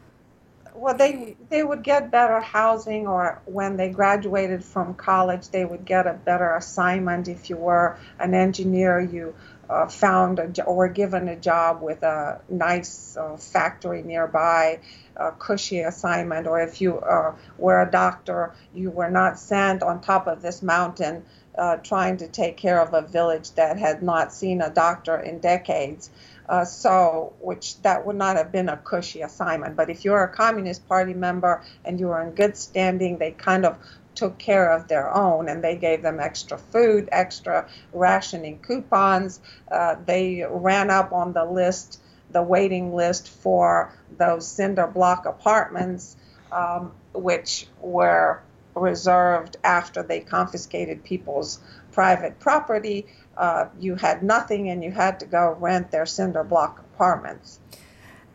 [0.75, 5.85] Well, they they would get better housing, or when they graduated from college, they would
[5.85, 7.27] get a better assignment.
[7.27, 9.35] If you were an engineer, you
[9.69, 14.79] uh, found a, or given a job with a nice uh, factory nearby,
[15.15, 20.01] a cushy assignment, or if you uh, were a doctor, you were not sent on
[20.01, 21.23] top of this mountain
[21.57, 25.39] uh, trying to take care of a village that had not seen a doctor in
[25.39, 26.09] decades.
[26.49, 29.77] Uh, so, which that would not have been a cushy assignment.
[29.77, 33.65] But if you're a Communist Party member and you were in good standing, they kind
[33.65, 33.77] of
[34.15, 39.39] took care of their own and they gave them extra food, extra rationing coupons.
[39.71, 41.99] Uh, they ran up on the list,
[42.31, 46.15] the waiting list for those cinder block apartments,
[46.51, 48.41] um, which were
[48.75, 51.59] reserved after they confiscated people's
[51.91, 53.05] private property.
[53.37, 57.59] Uh, you had nothing and you had to go rent their cinder block apartments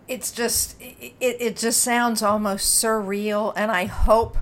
[0.09, 4.39] it's just it, it just sounds almost surreal and i hope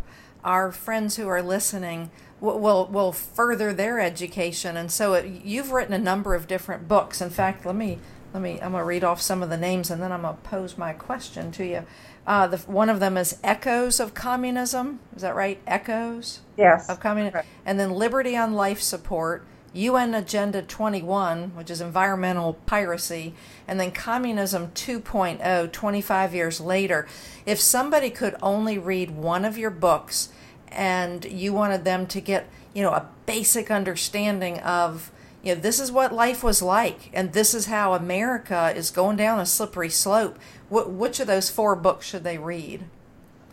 [0.46, 4.76] our friends who are listening will will, will further their education.
[4.76, 7.20] And so it, you've written a number of different books.
[7.20, 7.98] In fact, let me
[8.32, 10.78] let me I'm gonna read off some of the names and then I'm gonna pose
[10.78, 11.84] my question to you.
[12.26, 15.00] Uh, the, one of them is Echoes of Communism.
[15.14, 15.60] Is that right?
[15.66, 16.40] Echoes.
[16.56, 16.88] Yes.
[16.88, 17.46] Of communism, right.
[17.64, 19.46] and then Liberty on Life Support.
[19.76, 23.34] UN Agenda 21, which is environmental piracy,
[23.68, 27.06] and then Communism 2.0, 25 years later.
[27.44, 30.30] If somebody could only read one of your books
[30.68, 35.12] and you wanted them to get, you know, a basic understanding of,
[35.42, 39.16] you know, this is what life was like and this is how America is going
[39.16, 42.84] down a slippery slope, what, which of those four books should they read?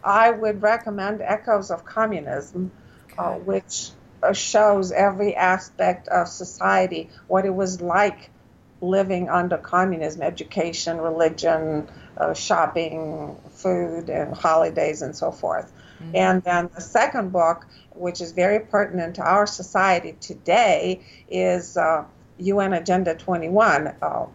[0.03, 2.71] I would recommend Echoes of Communism,
[3.17, 3.35] uh, okay.
[3.35, 3.91] uh, which
[4.33, 8.29] shows every aspect of society, what it was like
[8.81, 15.71] living under communism education, religion, uh, shopping, food, and holidays, and so forth.
[16.01, 16.15] Mm-hmm.
[16.15, 22.03] And then the second book, which is very pertinent to our society today, is uh,
[22.37, 23.95] UN Agenda 21.
[24.01, 24.25] Uh,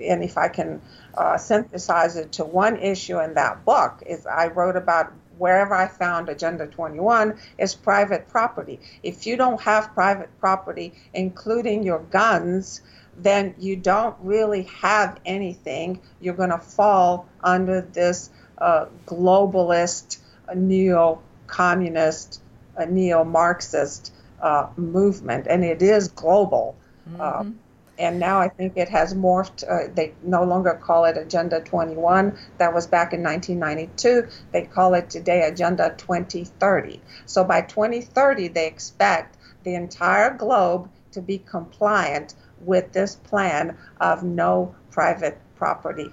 [0.00, 0.80] and if I can
[1.16, 5.88] uh, synthesize it to one issue in that book, is I wrote about wherever I
[5.88, 8.80] found Agenda 21 is private property.
[9.02, 12.80] If you don't have private property, including your guns,
[13.16, 16.00] then you don't really have anything.
[16.20, 22.40] You're going to fall under this uh, globalist, uh, neo communist,
[22.76, 26.76] uh, neo Marxist uh, movement, and it is global.
[27.08, 27.52] Mm-hmm.
[27.98, 29.64] And now I think it has morphed.
[29.68, 32.36] Uh, they no longer call it Agenda 21.
[32.58, 34.28] That was back in 1992.
[34.52, 37.00] They call it today Agenda 2030.
[37.24, 44.22] So by 2030, they expect the entire globe to be compliant with this plan of
[44.22, 46.10] no private property.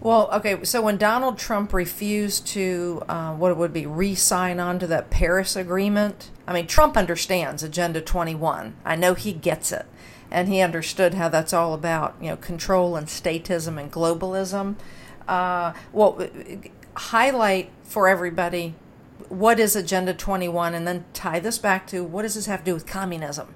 [0.00, 4.58] Well, okay, so when Donald Trump refused to, uh, what it would be, re sign
[4.58, 8.74] on to that Paris Agreement, I mean, Trump understands Agenda 21.
[8.84, 9.86] I know he gets it
[10.32, 14.76] and he understood how that's all about, you know, control and statism and globalism.
[15.28, 16.26] Uh, well,
[16.94, 18.74] highlight for everybody
[19.28, 22.64] what is Agenda 21, and then tie this back to what does this have to
[22.66, 23.54] do with communism?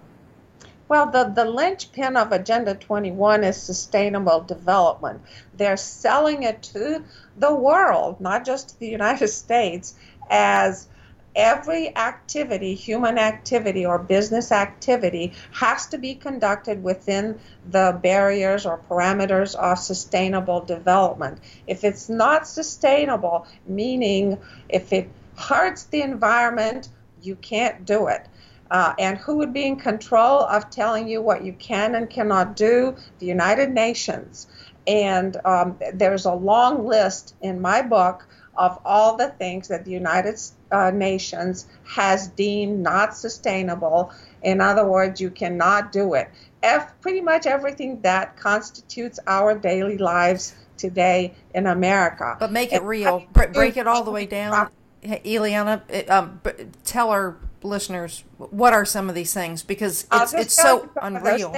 [0.89, 5.21] Well, the, the linchpin of Agenda 21 is sustainable development.
[5.55, 7.03] They're selling it to
[7.37, 9.95] the world, not just the United States,
[10.31, 10.89] as
[11.37, 17.39] every activity, human activity or business activity, has to be conducted within
[17.71, 21.39] the barriers or parameters of sustainable development.
[21.67, 26.89] If it's not sustainable, meaning if it hurts the environment,
[27.23, 28.27] you can't do it.
[28.71, 32.57] Uh, and who would be in control of telling you what you can and cannot
[32.57, 32.97] do?
[33.21, 34.49] The United Nations.
[34.87, 39.91] And um, there's a long list in my book of all the things that the
[39.91, 40.39] United
[40.73, 44.13] uh, Nations has deemed not sustainable.
[44.43, 46.29] In other words, you cannot do it.
[46.63, 52.37] F, pretty much everything that constitutes our daily lives today in America.
[52.39, 53.25] But make it and real.
[53.33, 54.71] Break, break it all the way down.
[55.05, 56.41] Ileana, um,
[56.85, 61.55] tell our listeners what are some of these things because it's, it's so unreal.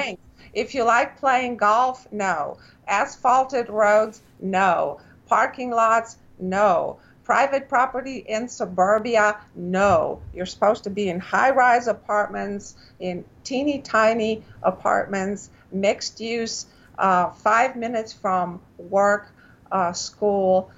[0.55, 2.59] If you like playing golf, no.
[2.87, 5.01] Asphalted roads, no.
[5.27, 6.99] Parking lots, no.
[7.29, 10.23] Private property in suburbia, no.
[10.33, 16.65] You're supposed to be in high rise apartments, in teeny tiny apartments, mixed use,
[16.99, 19.31] uh, five minutes from work,
[19.71, 20.71] uh, school,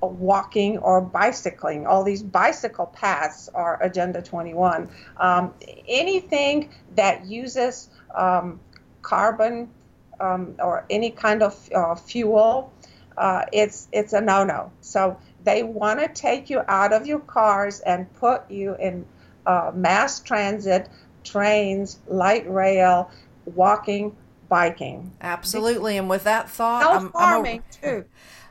[0.00, 1.86] walking or bicycling.
[1.86, 4.90] All these bicycle paths are Agenda 21.
[5.18, 5.54] Um,
[5.86, 8.58] anything that uses um,
[9.02, 9.70] carbon
[10.18, 12.72] um, or any kind of uh, fuel
[13.16, 14.72] uh, it's it's a no-no.
[14.80, 19.04] So they want to take you out of your cars and put you in
[19.46, 20.88] uh, mass transit,
[21.24, 23.10] trains, light rail,
[23.44, 24.16] walking,
[24.48, 25.12] biking.
[25.20, 25.96] Absolutely.
[25.96, 28.00] And with that thought, no I'm, farming I'm a...
[28.00, 28.04] too.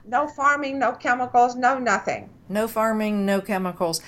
[0.06, 2.30] No farming, no chemicals, no nothing.
[2.50, 4.02] No farming, no chemicals.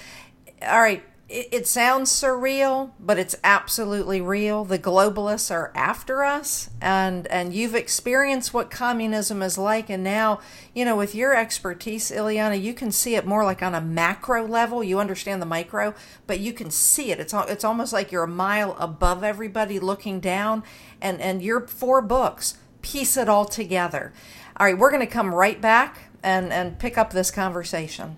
[0.62, 4.66] All right it, it sounds surreal, but it's absolutely real.
[4.66, 10.42] The globalists are after us, and and you've experienced what communism is like, and now
[10.74, 14.46] you know with your expertise, Ileana, you can see it more like on a macro
[14.46, 14.84] level.
[14.84, 15.96] You understand the micro,
[16.28, 17.20] but you can see it.
[17.20, 20.64] It's it's almost like you're a mile above everybody looking down,
[21.02, 24.14] and and your four books piece it all together.
[24.58, 28.18] All right, we're going to come right back and and pick up this conversation.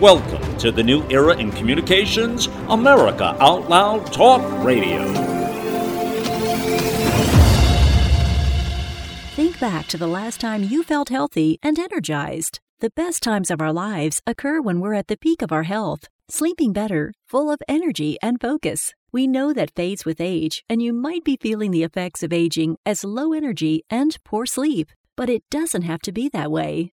[0.00, 5.12] Welcome to the new era in communications, America Out Loud Talk Radio.
[9.34, 12.60] Think back to the last time you felt healthy and energized.
[12.78, 16.04] The best times of our lives occur when we're at the peak of our health,
[16.28, 18.94] sleeping better, full of energy and focus.
[19.10, 22.76] We know that fades with age, and you might be feeling the effects of aging
[22.86, 24.92] as low energy and poor sleep.
[25.16, 26.92] But it doesn't have to be that way.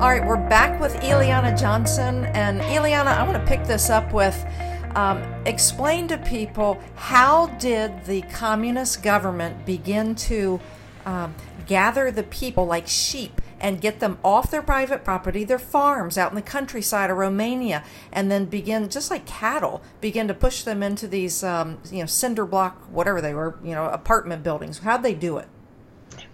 [0.00, 2.24] All right, we're back with Ileana Johnson.
[2.24, 4.46] And Ileana, I want to pick this up with
[4.94, 10.58] um, explain to people how did the communist government begin to
[11.04, 11.34] um,
[11.66, 16.32] gather the people like sheep and get them off their private property, their farms out
[16.32, 20.82] in the countryside of Romania, and then begin, just like cattle, begin to push them
[20.82, 24.78] into these, um, you know, cinder block, whatever they were, you know, apartment buildings.
[24.78, 25.48] How'd they do it?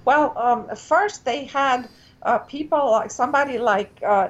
[0.05, 1.89] Well, um, first they had
[2.27, 4.29] uh, people like somebody like uh,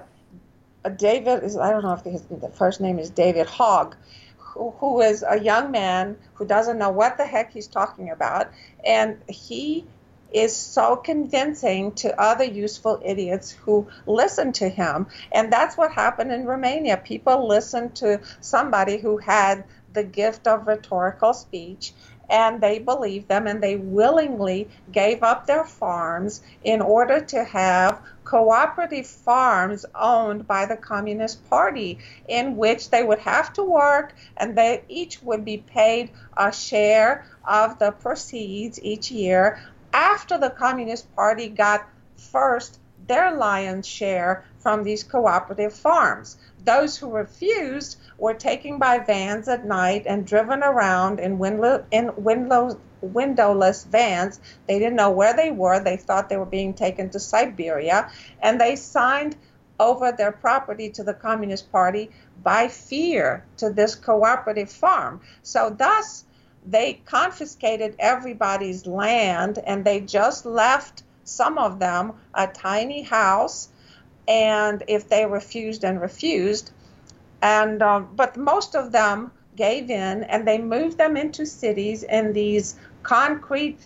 [0.97, 3.97] David is I don't know if his, the first name is David Hogg,
[4.36, 8.53] who, who is a young man who doesn't know what the heck he's talking about,
[8.84, 9.86] and he
[10.30, 15.07] is so convincing to other useful idiots who listen to him.
[15.32, 16.99] And that's what happened in Romania.
[16.99, 21.94] People listened to somebody who had the gift of rhetorical speech
[22.29, 28.01] and they believed them and they willingly gave up their farms in order to have
[28.24, 31.99] cooperative farms owned by the Communist Party
[32.29, 37.24] in which they would have to work and they each would be paid a share
[37.45, 39.61] of the proceeds each year.
[39.93, 46.37] After the Communist Party got first their lion's share from these cooperative farms.
[46.65, 52.11] Those who refused were taken by vans at night and driven around in, window, in
[52.17, 54.41] window, windowless vans.
[54.67, 55.79] They didn't know where they were.
[55.79, 58.11] They thought they were being taken to Siberia.
[58.41, 59.37] And they signed
[59.79, 62.11] over their property to the Communist Party
[62.43, 65.21] by fear to this cooperative farm.
[65.43, 66.25] So, thus,
[66.67, 73.68] they confiscated everybody's land and they just left some of them a tiny house
[74.29, 76.70] and if they refused and refused,
[77.43, 82.33] and um, but most of them gave in and they moved them into cities in
[82.33, 83.79] these concrete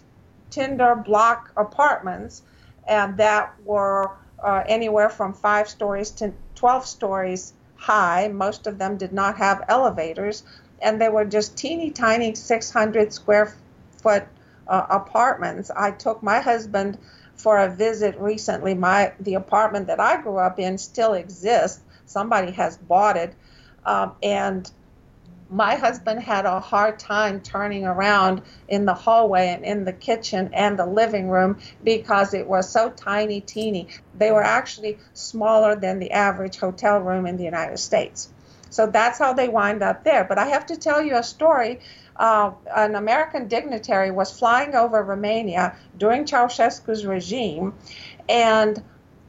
[0.51, 2.43] tinder block apartments
[2.89, 4.11] and that were
[4.43, 8.29] uh, anywhere from five stories to 12 stories high.
[8.29, 10.43] Most of them did not have elevators,
[10.81, 13.55] and they were just teeny tiny 600 square
[14.03, 14.25] foot
[14.67, 15.71] uh, apartments.
[15.75, 16.99] I took my husband
[17.41, 18.75] for a visit recently.
[18.75, 21.81] My the apartment that I grew up in still exists.
[22.07, 23.35] Somebody has bought it,
[23.85, 24.71] um, and
[25.51, 30.51] my husband had a hard time turning around in the hallway and in the kitchen
[30.53, 33.89] and the living room because it was so tiny, teeny.
[34.15, 38.29] They were actually smaller than the average hotel room in the United States.
[38.71, 40.25] So that's how they wind up there.
[40.25, 41.81] But I have to tell you a story
[42.21, 47.73] uh, an American dignitary was flying over Romania during Ceausescu's regime,
[48.29, 48.83] and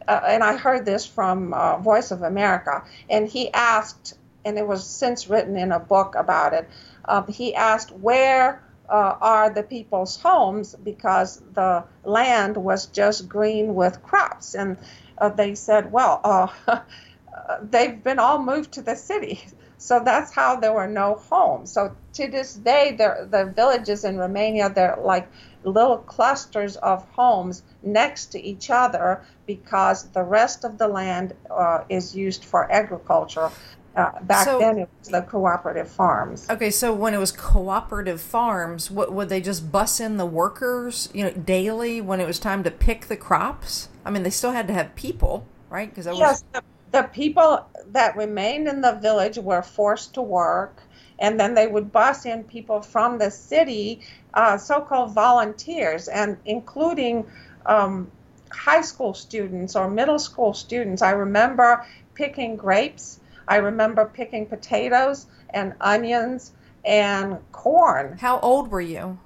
[0.08, 4.68] uh, and I heard this from uh, Voice of America, and he asked, and it
[4.68, 6.70] was since written in a book about it.
[7.06, 13.74] Um, he asked where uh, are the people's homes because the land was just green
[13.74, 14.78] with crops, and
[15.18, 16.80] uh, they said, well, uh,
[17.62, 19.39] they've been all moved to the city.
[19.82, 21.71] So that's how there were no homes.
[21.71, 25.27] So to this day, the villages in Romania, they're like
[25.63, 31.84] little clusters of homes next to each other because the rest of the land uh,
[31.89, 33.49] is used for agriculture.
[33.95, 36.47] Uh, back so, then, it was the cooperative farms.
[36.47, 41.09] Okay, so when it was cooperative farms, what would they just bus in the workers,
[41.11, 43.89] you know, daily when it was time to pick the crops?
[44.05, 45.89] I mean, they still had to have people, right?
[45.89, 46.43] Because yes, was...
[46.53, 50.82] the, the people that remained in the village were forced to work,
[51.20, 54.02] and then they would bus in people from the city,
[54.34, 57.26] uh, so called volunteers, and including
[57.66, 58.12] um,
[58.52, 61.02] high school students or middle school students.
[61.02, 66.52] I remember picking grapes, I remember picking potatoes and onions
[66.84, 68.18] and corn.
[68.20, 69.20] How old were you?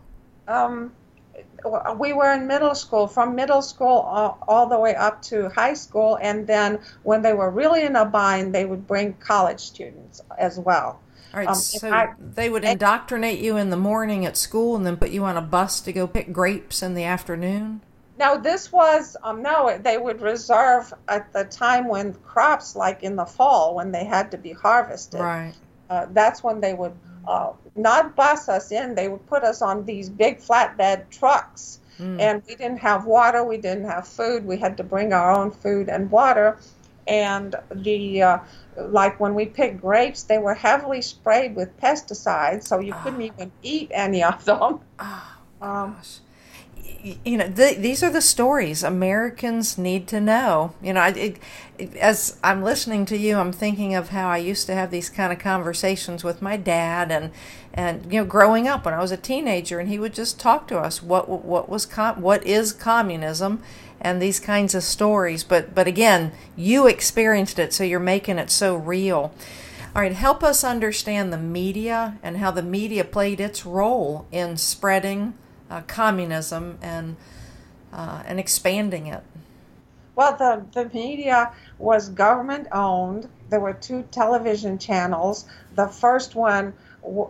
[0.48, 0.92] Um,
[1.98, 5.74] we were in middle school, from middle school all, all, the way up to high
[5.74, 10.22] school, and then when they were really in a bind, they would bring college students
[10.38, 11.00] as well.
[11.34, 14.86] All right, um, so I, they would indoctrinate you in the morning at school and
[14.86, 17.82] then put you on a bus to go pick grapes in the afternoon?
[18.18, 23.18] No, this was, um, no, they would reserve at the time when crops, like in
[23.18, 25.20] the fall, when they had to be harvested.
[25.20, 25.54] Right.
[25.90, 26.94] Uh, that's when they would
[27.28, 31.80] uh, not bus us in, they would put us on these big flatbed trucks.
[32.00, 32.20] Mm.
[32.20, 35.52] And we didn't have water, we didn't have food, we had to bring our own
[35.52, 36.58] food and water.
[37.08, 38.40] And the uh,
[38.78, 43.02] like when we picked grapes, they were heavily sprayed with pesticides, so you oh.
[43.04, 43.34] couldn't ah.
[43.34, 44.80] even eat any of them.
[45.00, 46.20] Oh, um, gosh
[47.24, 50.74] you know, the, these are the stories Americans need to know.
[50.82, 51.38] You know, it,
[51.78, 55.10] it, as I'm listening to you, I'm thinking of how I used to have these
[55.10, 57.32] kind of conversations with my dad, and
[57.74, 60.68] and you know, growing up when I was a teenager, and he would just talk
[60.70, 63.62] to us what what was com- what is communism,
[64.02, 65.44] and these kinds of stories.
[65.44, 69.32] But but again, you experienced it, so you're making it so real.
[69.96, 74.58] All right, help us understand the media and how the media played its role in
[74.58, 75.36] spreading
[75.76, 77.18] uh, communism and
[77.92, 79.24] uh, and expanding it?
[80.16, 83.28] Well, the, the media was government owned.
[83.50, 85.46] There were two television channels.
[85.76, 86.74] The first one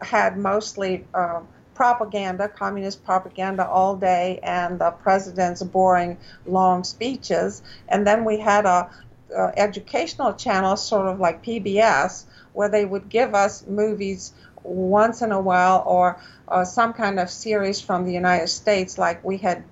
[0.01, 1.41] had mostly uh,
[1.73, 7.63] propaganda, communist propaganda all day, and the president's boring long speeches.
[7.89, 8.89] And then we had a,
[9.35, 14.31] a educational channel, sort of like PBS, where they would give us movies
[14.65, 19.23] once in a while or uh, some kind of series from the United States, like
[19.23, 19.63] we had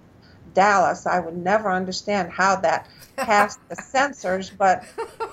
[0.53, 1.05] Dallas.
[1.05, 2.87] I would never understand how that
[3.17, 4.85] passed the censors, but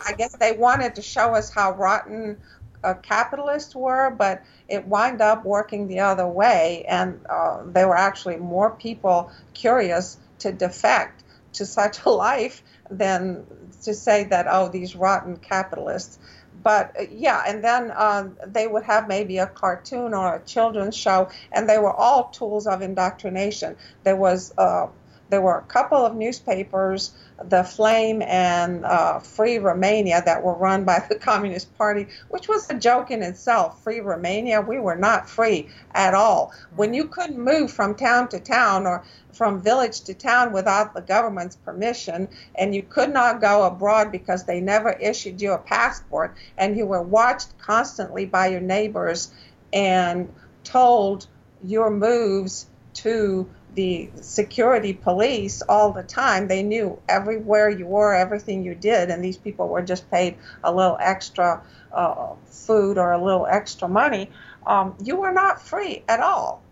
[0.06, 2.38] I guess they wanted to show us how rotten
[2.82, 7.96] uh, capitalists were, but it wound up working the other way, and uh, there were
[7.96, 13.44] actually more people curious to defect to such a life than
[13.82, 16.18] to say that, oh, these rotten capitalists
[16.62, 20.96] but uh, yeah, and then uh, they would have maybe a cartoon or a children's
[20.96, 23.76] show, and they were all tools of indoctrination.
[24.04, 24.88] There was uh,
[25.30, 27.12] there were a couple of newspapers,
[27.45, 32.68] the Flame and uh, Free Romania, that were run by the Communist Party, which was
[32.70, 33.82] a joke in itself.
[33.82, 36.53] Free Romania, we were not free at all.
[36.76, 41.01] When you couldn't move from town to town or from village to town without the
[41.01, 46.36] government's permission, and you could not go abroad because they never issued you a passport,
[46.59, 49.30] and you were watched constantly by your neighbors
[49.72, 50.32] and
[50.64, 51.26] told
[51.64, 56.48] your moves to the security police all the time.
[56.48, 60.72] They knew everywhere you were, everything you did, and these people were just paid a
[60.72, 61.62] little extra
[61.92, 64.30] uh, food or a little extra money.
[64.66, 66.62] Um, you were not free at all.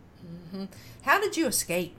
[0.55, 0.65] Mm-hmm.
[1.03, 1.95] How did you escape?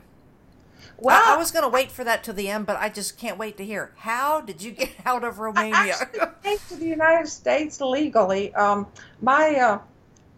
[0.98, 3.18] Well, I, I was going to wait for that to the end, but I just
[3.18, 3.94] can't wait to hear.
[3.98, 5.96] How did you get out of Romania?
[6.00, 8.54] I came to the United States legally.
[8.54, 8.88] Um,
[9.22, 9.80] my uh,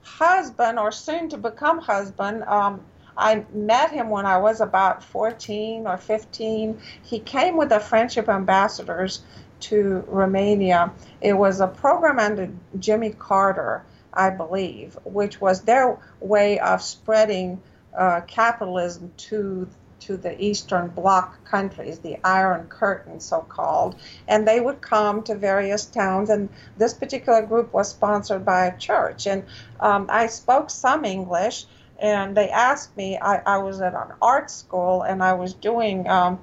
[0.04, 2.82] husband, or soon to become husband, um,
[3.18, 6.80] I met him when I was about 14 or 15.
[7.04, 9.22] He came with the friendship ambassadors
[9.62, 10.92] to Romania.
[11.22, 12.50] It was a program under
[12.80, 13.84] Jimmy Carter,
[14.14, 17.62] I believe, which was their way of spreading
[17.98, 19.68] uh, capitalism to
[20.02, 23.96] to the Eastern Bloc countries, the Iron Curtain, so called,
[24.28, 26.30] and they would come to various towns.
[26.30, 29.28] And this particular group was sponsored by a church.
[29.28, 29.44] And
[29.80, 31.66] um, I spoke some English,
[32.02, 33.18] and they asked me.
[33.20, 36.40] I, I was at an art school and I was doing um,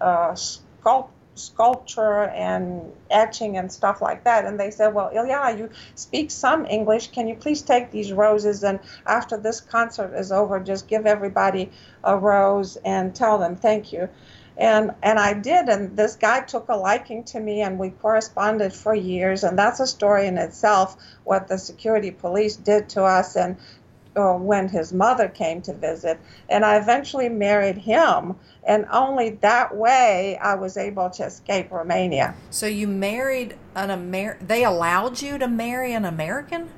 [0.00, 4.44] uh, sculpt, sculpture and etching and stuff like that.
[4.44, 7.12] And they said, "Well, Ilya, you speak some English.
[7.12, 11.70] Can you please take these roses and after this concert is over, just give everybody
[12.04, 14.08] a rose and tell them thank you."
[14.56, 18.72] and and I did and this guy took a liking to me and we corresponded
[18.72, 23.36] for years and that's a story in itself what the security police did to us
[23.36, 23.56] and
[24.16, 28.36] uh, when his mother came to visit, and I eventually married him.
[28.64, 32.34] And only that way I was able to escape Romania.
[32.50, 34.38] So you married an Amer?
[34.40, 36.70] They allowed you to marry an American?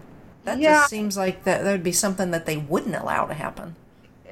[0.45, 0.74] That yeah.
[0.74, 3.76] just seems like that, that would be something that they wouldn't allow to happen.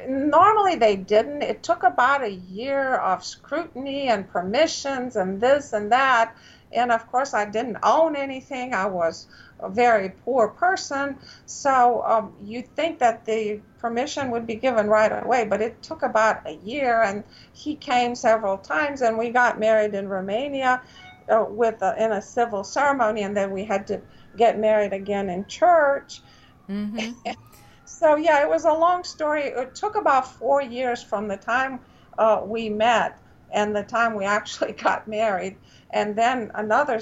[0.08, 1.42] Normally they didn't.
[1.42, 6.34] It took about a year of scrutiny and permissions and this and that.
[6.72, 8.74] And of course, I didn't own anything.
[8.74, 9.26] I was
[9.62, 11.16] a very poor person.
[11.46, 16.02] So um, you'd think that the permission would be given right away, but it took
[16.02, 20.82] about a year, and he came several times, and we got married in Romania
[21.28, 24.00] uh, with a, in a civil ceremony, and then we had to
[24.36, 26.22] get married again in church.
[26.68, 27.32] Mm-hmm.
[27.84, 29.44] so yeah, it was a long story.
[29.44, 31.80] It took about four years from the time
[32.18, 33.18] uh, we met
[33.52, 35.56] and the time we actually got married,
[35.92, 37.00] and then another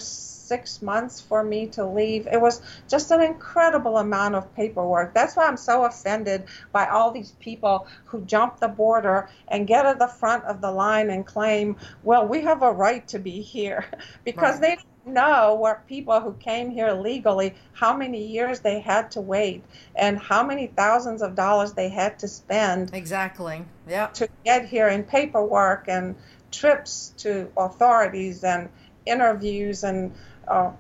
[0.51, 2.27] six months for me to leave.
[2.27, 5.15] It was just an incredible amount of paperwork.
[5.15, 9.87] That's why I'm so offended by all these people who jump the border and get
[9.87, 13.43] at the front of the line and claim, well, we have a right to be
[13.43, 13.85] here
[14.25, 14.61] because right.
[14.61, 14.75] they
[15.05, 19.63] don't know where people who came here legally, how many years they had to wait
[19.95, 22.93] and how many thousands of dollars they had to spend.
[22.93, 23.65] Exactly.
[23.89, 24.09] Yeah.
[24.09, 26.17] To get here in paperwork and
[26.51, 28.69] trips to authorities and
[29.11, 30.13] interviews and
[30.49, 30.71] uh,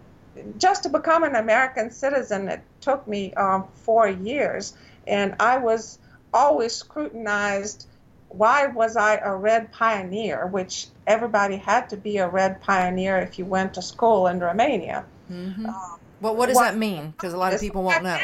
[0.59, 4.75] just to become an American citizen, it took me um, four years.
[5.07, 5.99] And I was
[6.33, 7.87] always scrutinized
[8.29, 13.39] why was I a red pioneer, which everybody had to be a red pioneer if
[13.39, 15.05] you went to school in Romania.
[15.31, 15.67] Mm-hmm.
[15.67, 17.11] Um, well, what does what, that mean?
[17.11, 18.19] Because a lot of people won't know.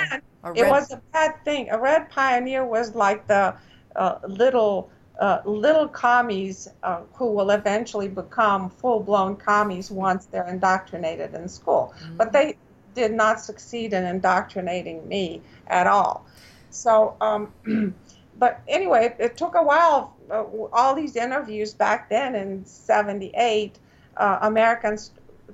[0.54, 1.70] It was a bad thing.
[1.70, 3.56] A red pioneer was like the
[3.96, 11.34] uh, little uh, little commies uh, who will eventually become full-blown commies once they're indoctrinated
[11.34, 11.94] in school.
[11.98, 12.16] Mm-hmm.
[12.16, 12.56] But they
[12.94, 16.26] did not succeed in indoctrinating me at all.
[16.70, 17.16] So.
[17.20, 17.52] Um,
[18.38, 20.14] but anyway, it took a while.
[20.30, 23.78] Uh, all these interviews back then in '78,
[24.16, 25.10] uh, Americans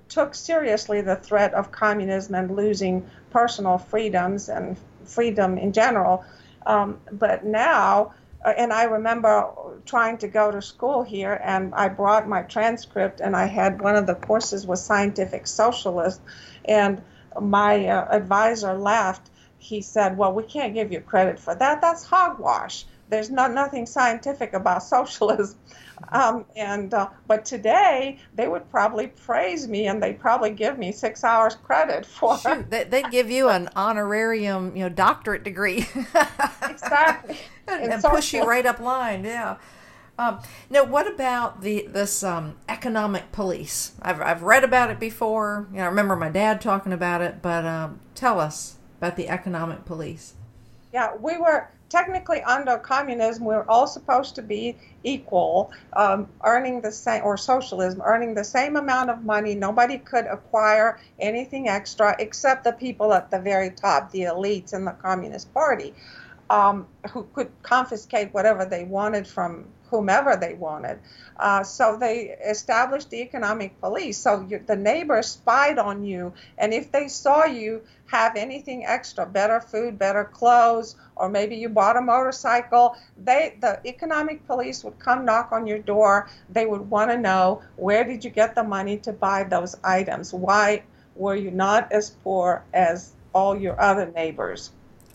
[0.08, 6.24] took seriously the threat of communism and losing personal freedoms and freedom in general.
[6.66, 8.14] Um, but now,
[8.44, 13.36] and I remember trying to go to school here, and I brought my transcript, and
[13.36, 16.20] I had one of the courses was scientific socialist,
[16.64, 17.02] and
[17.40, 19.30] my uh, advisor laughed
[19.62, 21.80] he said, "Well, we can't give you credit for that.
[21.80, 22.84] That's hogwash.
[23.12, 25.58] There's not nothing scientific about socialism."
[26.08, 30.90] Um, and uh, but today they would probably praise me and they'd probably give me
[30.90, 32.38] six hours credit for.
[32.38, 35.86] Shoot, they'd give you an honorarium, you know, doctorate degree.
[36.68, 37.38] exactly.
[37.68, 39.24] and, and push you right up line.
[39.24, 39.58] Yeah.
[40.18, 40.40] Um,
[40.70, 43.92] now, what about the this um, economic police?
[44.02, 45.68] I've, I've read about it before.
[45.70, 49.28] You know, I remember my dad talking about it, but um, tell us about the
[49.28, 50.34] economic police?
[50.92, 53.44] Yeah, we were technically under communism.
[53.44, 54.74] we're all supposed to be
[55.04, 59.54] equal, um, earning the same, or socialism, earning the same amount of money.
[59.54, 64.86] Nobody could acquire anything extra except the people at the very top, the elites in
[64.86, 65.92] the Communist Party,
[66.48, 70.98] um, who could confiscate whatever they wanted from whomever they wanted.
[71.36, 74.16] Uh, so they established the economic police.
[74.16, 79.26] So you, the neighbors spied on you, and if they saw you have anything extra,
[79.26, 84.98] better food, better clothes, or maybe you bought a motorcycle, they the economic police would
[84.98, 86.28] come knock on your door.
[86.50, 90.32] They would want to know where did you get the money to buy those items?
[90.32, 90.82] Why
[91.14, 94.70] were you not as poor as all your other neighbors?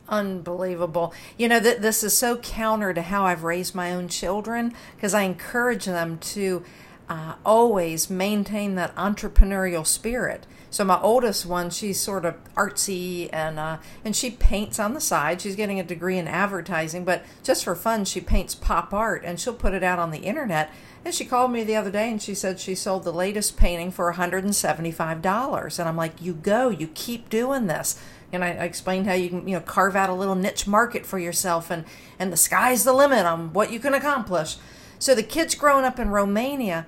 [0.09, 1.13] unbelievable.
[1.37, 5.13] You know that this is so counter to how I've raised my own children because
[5.13, 6.63] I encourage them to
[7.09, 10.45] uh, always maintain that entrepreneurial spirit.
[10.69, 14.99] So my oldest one, she's sort of artsy and uh, and she paints on the
[14.99, 15.41] side.
[15.41, 19.39] She's getting a degree in advertising, but just for fun, she paints pop art and
[19.39, 20.69] she'll put it out on the internet.
[21.05, 23.91] And she called me the other day and she said she sold the latest painting
[23.91, 25.79] for $175.
[25.79, 27.97] And I'm like, you go, you keep doing this
[28.31, 31.05] and I, I, explained how you can you know carve out a little niche market
[31.05, 31.85] for yourself and
[32.19, 34.57] and the sky's the limit on what you can accomplish
[34.99, 36.85] so the kids growing up in romania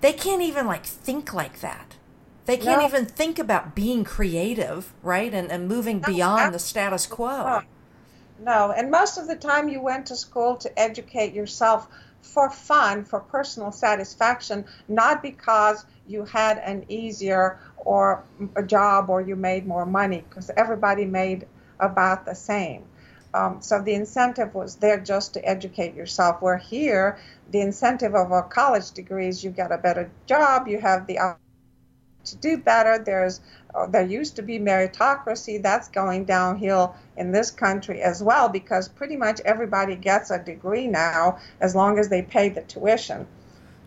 [0.00, 1.96] they can't even like think like that
[2.46, 2.86] they can't no.
[2.86, 7.62] even think about being creative right and, and moving no, beyond the status quo
[8.40, 11.88] no and most of the time you went to school to educate yourself
[12.22, 19.10] for fun for personal satisfaction not because you had an easier or mm, a job
[19.10, 21.46] or you made more money because everybody made
[21.80, 22.84] about the same.
[23.34, 26.40] Um, so the incentive was there just to educate yourself.
[26.40, 27.18] Where here,
[27.50, 31.18] the incentive of a college degree is you get a better job, you have the
[32.24, 32.98] to do better.
[32.98, 33.40] There's
[33.74, 35.62] uh, there used to be meritocracy.
[35.62, 40.86] That's going downhill in this country as well because pretty much everybody gets a degree
[40.86, 43.26] now as long as they pay the tuition.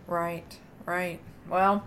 [0.07, 1.19] Right, right.
[1.49, 1.83] Well,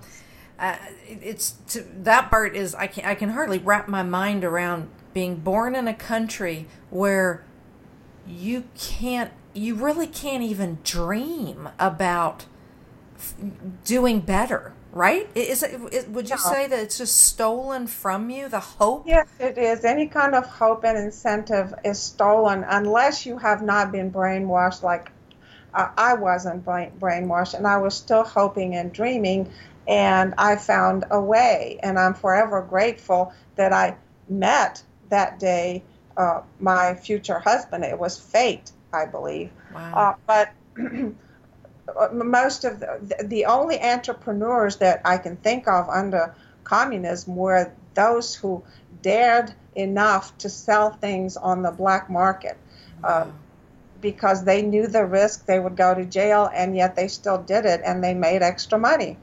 [0.59, 0.76] uh,
[1.07, 5.37] it's to, that part is I can I can hardly wrap my mind around being
[5.37, 7.45] born in a country where
[8.27, 12.47] you can't you really can't even dream about
[13.17, 13.35] f-
[13.85, 16.43] doing better right is it is, would you no.
[16.43, 20.45] say that it's just stolen from you the hope yes it is any kind of
[20.47, 25.11] hope and incentive is stolen unless you have not been brainwashed like
[25.75, 29.51] uh, I wasn't brain, brainwashed and I was still hoping and dreaming
[29.87, 31.79] and I found a way.
[31.83, 33.97] And I'm forever grateful that I
[34.29, 35.82] met that day
[36.16, 37.84] uh, my future husband.
[37.84, 39.50] It was fate, I believe.
[39.72, 39.92] Wow.
[39.94, 40.52] Uh, but
[42.12, 46.34] most of the, the only entrepreneurs that I can think of under
[46.64, 48.62] communism were those who
[49.02, 52.57] dared enough to sell things on the black market.
[53.02, 53.26] Uh,
[54.00, 57.64] because they knew the risk they would go to jail and yet they still did
[57.64, 59.16] it and they made extra money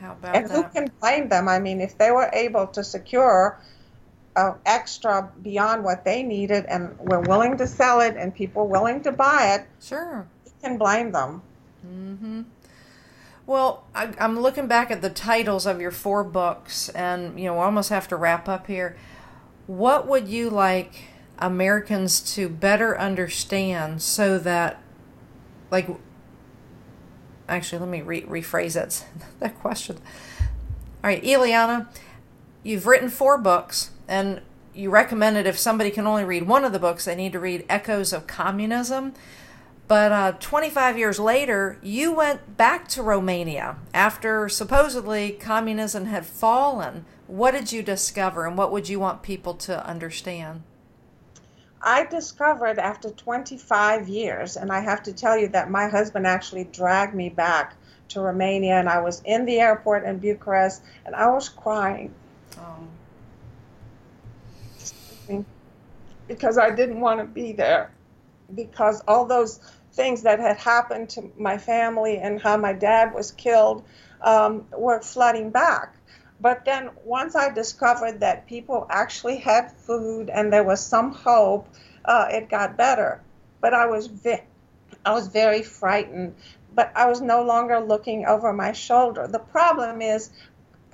[0.00, 0.52] How about and that?
[0.52, 1.46] who can blame them?
[1.46, 3.58] I mean, if they were able to secure
[4.36, 9.02] uh, extra beyond what they needed and were willing to sell it and people willing
[9.02, 10.26] to buy it, Sure.
[10.44, 11.42] who can blame them?
[11.86, 12.42] Mm-hmm.
[13.46, 17.54] Well, I, I'm looking back at the titles of your four books, and you know,
[17.54, 18.96] we almost have to wrap up here.
[19.66, 21.04] What would you like
[21.38, 24.80] Americans to better understand so that,
[25.70, 25.88] like,
[27.48, 29.04] actually, let me re- rephrase that
[29.40, 29.96] that question.
[31.02, 31.86] All right, Ileana,
[32.62, 34.40] you've written four books, and
[34.74, 37.64] you recommended if somebody can only read one of the books, they need to read
[37.68, 39.14] Echoes of Communism.
[39.86, 47.04] But uh, 25 years later, you went back to Romania after supposedly communism had fallen.
[47.26, 50.62] What did you discover, and what would you want people to understand?
[51.82, 56.64] I discovered after 25 years, and I have to tell you that my husband actually
[56.64, 57.74] dragged me back
[58.08, 62.14] to Romania, and I was in the airport in Bucharest, and I was crying
[62.58, 62.86] Oh,
[66.28, 67.90] because I didn't want to be there,
[68.54, 69.60] because all those
[69.92, 73.84] things that had happened to my family and how my dad was killed
[74.22, 75.94] um, were flooding back.
[76.40, 81.68] But then once I discovered that people actually had food and there was some hope,
[82.04, 83.20] uh, it got better.
[83.60, 84.10] But I was
[85.04, 86.34] I was very frightened.
[86.74, 89.28] But I was no longer looking over my shoulder.
[89.28, 90.30] The problem is,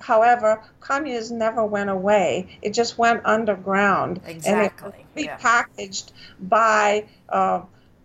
[0.01, 2.57] however, communism never went away.
[2.61, 4.21] It just went underground.
[4.25, 7.61] Exactly, And it was repackaged by uh,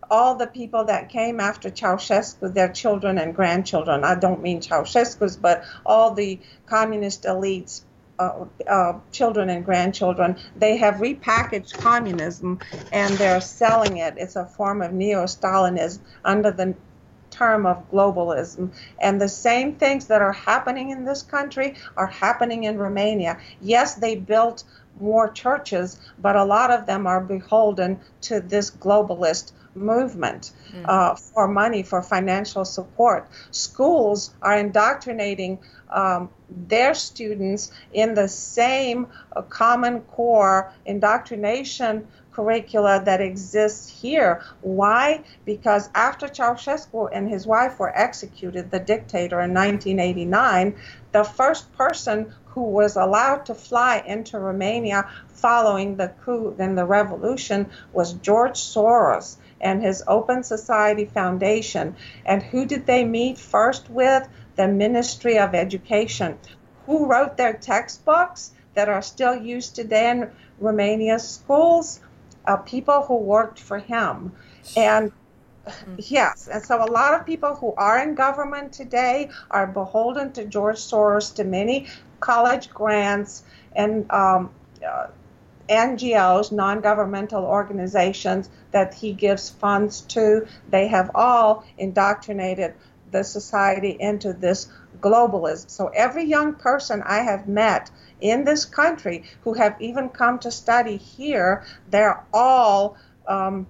[0.09, 4.03] all the people that came after Ceausescu, their children and grandchildren.
[4.03, 7.81] I don't mean Ceausescu's, but all the communist elites.
[8.19, 12.57] Uh, uh, children and grandchildren, they have repackaged communism
[12.91, 14.15] and they're selling it.
[14.17, 16.73] It's a form of neo Stalinism under the
[17.37, 18.71] term of globalism.
[18.99, 23.37] And the same things that are happening in this country are happening in Romania.
[23.61, 24.63] Yes, they built
[24.99, 30.51] more churches, but a lot of them are beholden to this globalist movement
[30.85, 33.27] uh, for money, for financial support.
[33.51, 35.59] Schools are indoctrinating
[35.89, 42.07] um, their students in the same uh, common core indoctrination
[42.37, 44.43] curricula that exists here.
[44.61, 45.23] Why?
[45.43, 50.75] Because after Ceausescu and his wife were executed, the dictator in 1989,
[51.13, 56.85] the first person who was allowed to fly into Romania following the coup and the
[56.85, 61.95] revolution was George Soros and his Open Society Foundation.
[62.23, 64.29] And who did they meet first with?
[64.57, 66.37] The Ministry of Education.
[66.85, 70.29] Who wrote their textbooks that are still used today in
[70.59, 71.99] Romania's schools?
[72.47, 74.31] Uh, people who worked for him.
[74.75, 75.11] And
[75.97, 80.45] Yes, and so a lot of people who are in government today are beholden to
[80.45, 81.87] George Soros, to many
[82.19, 83.43] college grants
[83.75, 84.49] and um,
[84.87, 85.07] uh,
[85.69, 90.47] NGOs, non governmental organizations that he gives funds to.
[90.69, 92.73] They have all indoctrinated
[93.11, 94.67] the society into this
[95.01, 95.69] globalism.
[95.69, 97.91] So every young person I have met
[98.21, 102.97] in this country who have even come to study here, they're all.
[103.27, 103.67] Um,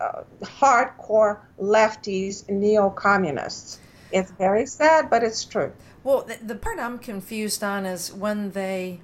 [0.00, 3.78] uh, hardcore lefties, neo communists.
[4.12, 5.72] It's very sad, but it's true.
[6.04, 9.00] Well, the, the part I'm confused on is when they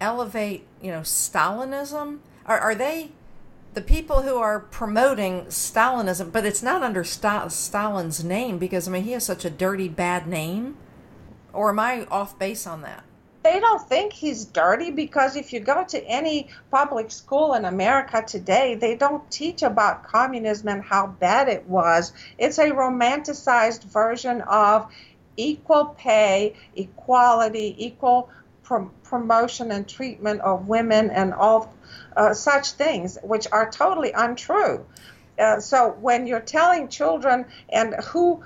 [0.00, 2.18] elevate, you know, Stalinism.
[2.46, 3.12] Are, are they
[3.74, 6.32] the people who are promoting Stalinism?
[6.32, 9.88] But it's not under Sta- Stalin's name because I mean he has such a dirty,
[9.88, 10.76] bad name.
[11.52, 13.04] Or am I off base on that?
[13.44, 18.24] They don't think he's dirty because if you go to any public school in America
[18.26, 22.14] today, they don't teach about communism and how bad it was.
[22.38, 24.90] It's a romanticized version of
[25.36, 28.30] equal pay, equality, equal
[28.64, 31.72] prom- promotion and treatment of women, and all
[32.16, 34.84] uh, such things, which are totally untrue.
[35.38, 38.42] Uh, so when you're telling children and who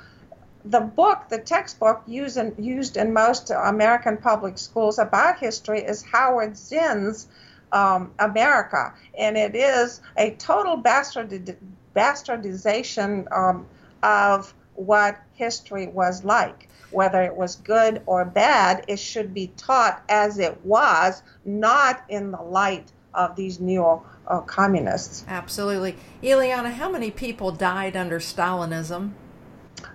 [0.65, 6.03] the book, the textbook used in, used in most American public schools about history is
[6.03, 7.27] Howard Zinn's
[7.73, 11.57] um, America, and it is a total bastard,
[11.95, 13.67] bastardization um,
[14.03, 16.68] of what history was like.
[16.91, 22.31] Whether it was good or bad, it should be taught as it was, not in
[22.31, 25.25] the light of these neo uh, communists.
[25.29, 25.97] Absolutely.
[26.23, 29.13] Ileana, how many people died under Stalinism?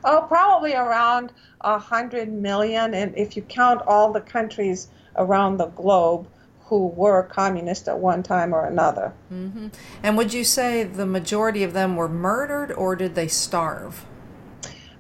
[0.04, 1.32] Oh, probably around
[1.62, 6.28] a hundred million, and if you count all the countries around the globe
[6.66, 9.14] who were communist at one time or another.
[9.32, 9.68] Mm-hmm.
[10.02, 14.06] And would you say the majority of them were murdered or did they starve?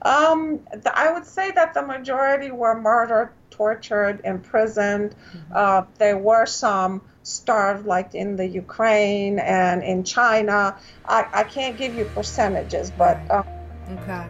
[0.04, 0.60] Um,
[0.93, 5.12] I would say that the majority were murdered, tortured, imprisoned.
[5.12, 5.54] Mm-hmm.
[5.56, 10.78] Uh, there were some starved, like in the Ukraine and in China.
[11.06, 13.18] I, I can't give you percentages, but.
[13.30, 13.43] Uh,
[13.91, 14.28] okay.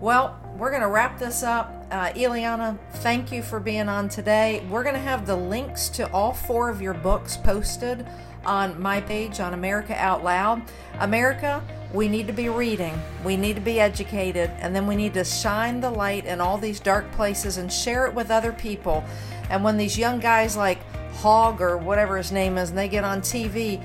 [0.00, 1.86] Well, we're going to wrap this up.
[1.90, 4.64] Uh, Ileana, thank you for being on today.
[4.70, 8.06] We're going to have the links to all four of your books posted
[8.44, 10.62] on my page on America Out Loud.
[10.98, 11.62] America,
[11.92, 15.24] we need to be reading, we need to be educated, and then we need to
[15.24, 19.04] shine the light in all these dark places and share it with other people.
[19.48, 20.78] And when these young guys like
[21.14, 23.82] Hogg or whatever his name is, and they get on TV,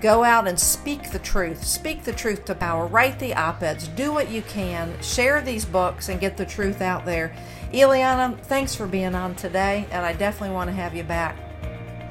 [0.00, 1.64] go out and speak the truth.
[1.64, 2.86] Speak the truth to power.
[2.86, 3.88] Write the op eds.
[3.88, 4.94] Do what you can.
[5.02, 7.34] Share these books and get the truth out there.
[7.72, 11.36] Ileana, thanks for being on today, and I definitely want to have you back.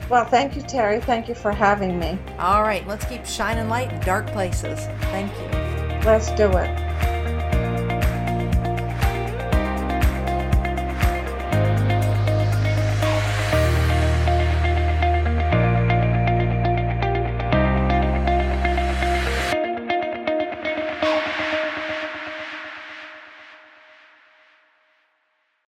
[0.10, 1.02] Well, thank you, Terry.
[1.02, 2.18] Thank you for having me.
[2.40, 4.80] All right, let's keep shining light in dark places.
[5.12, 6.08] Thank you.
[6.08, 7.17] Let's do it.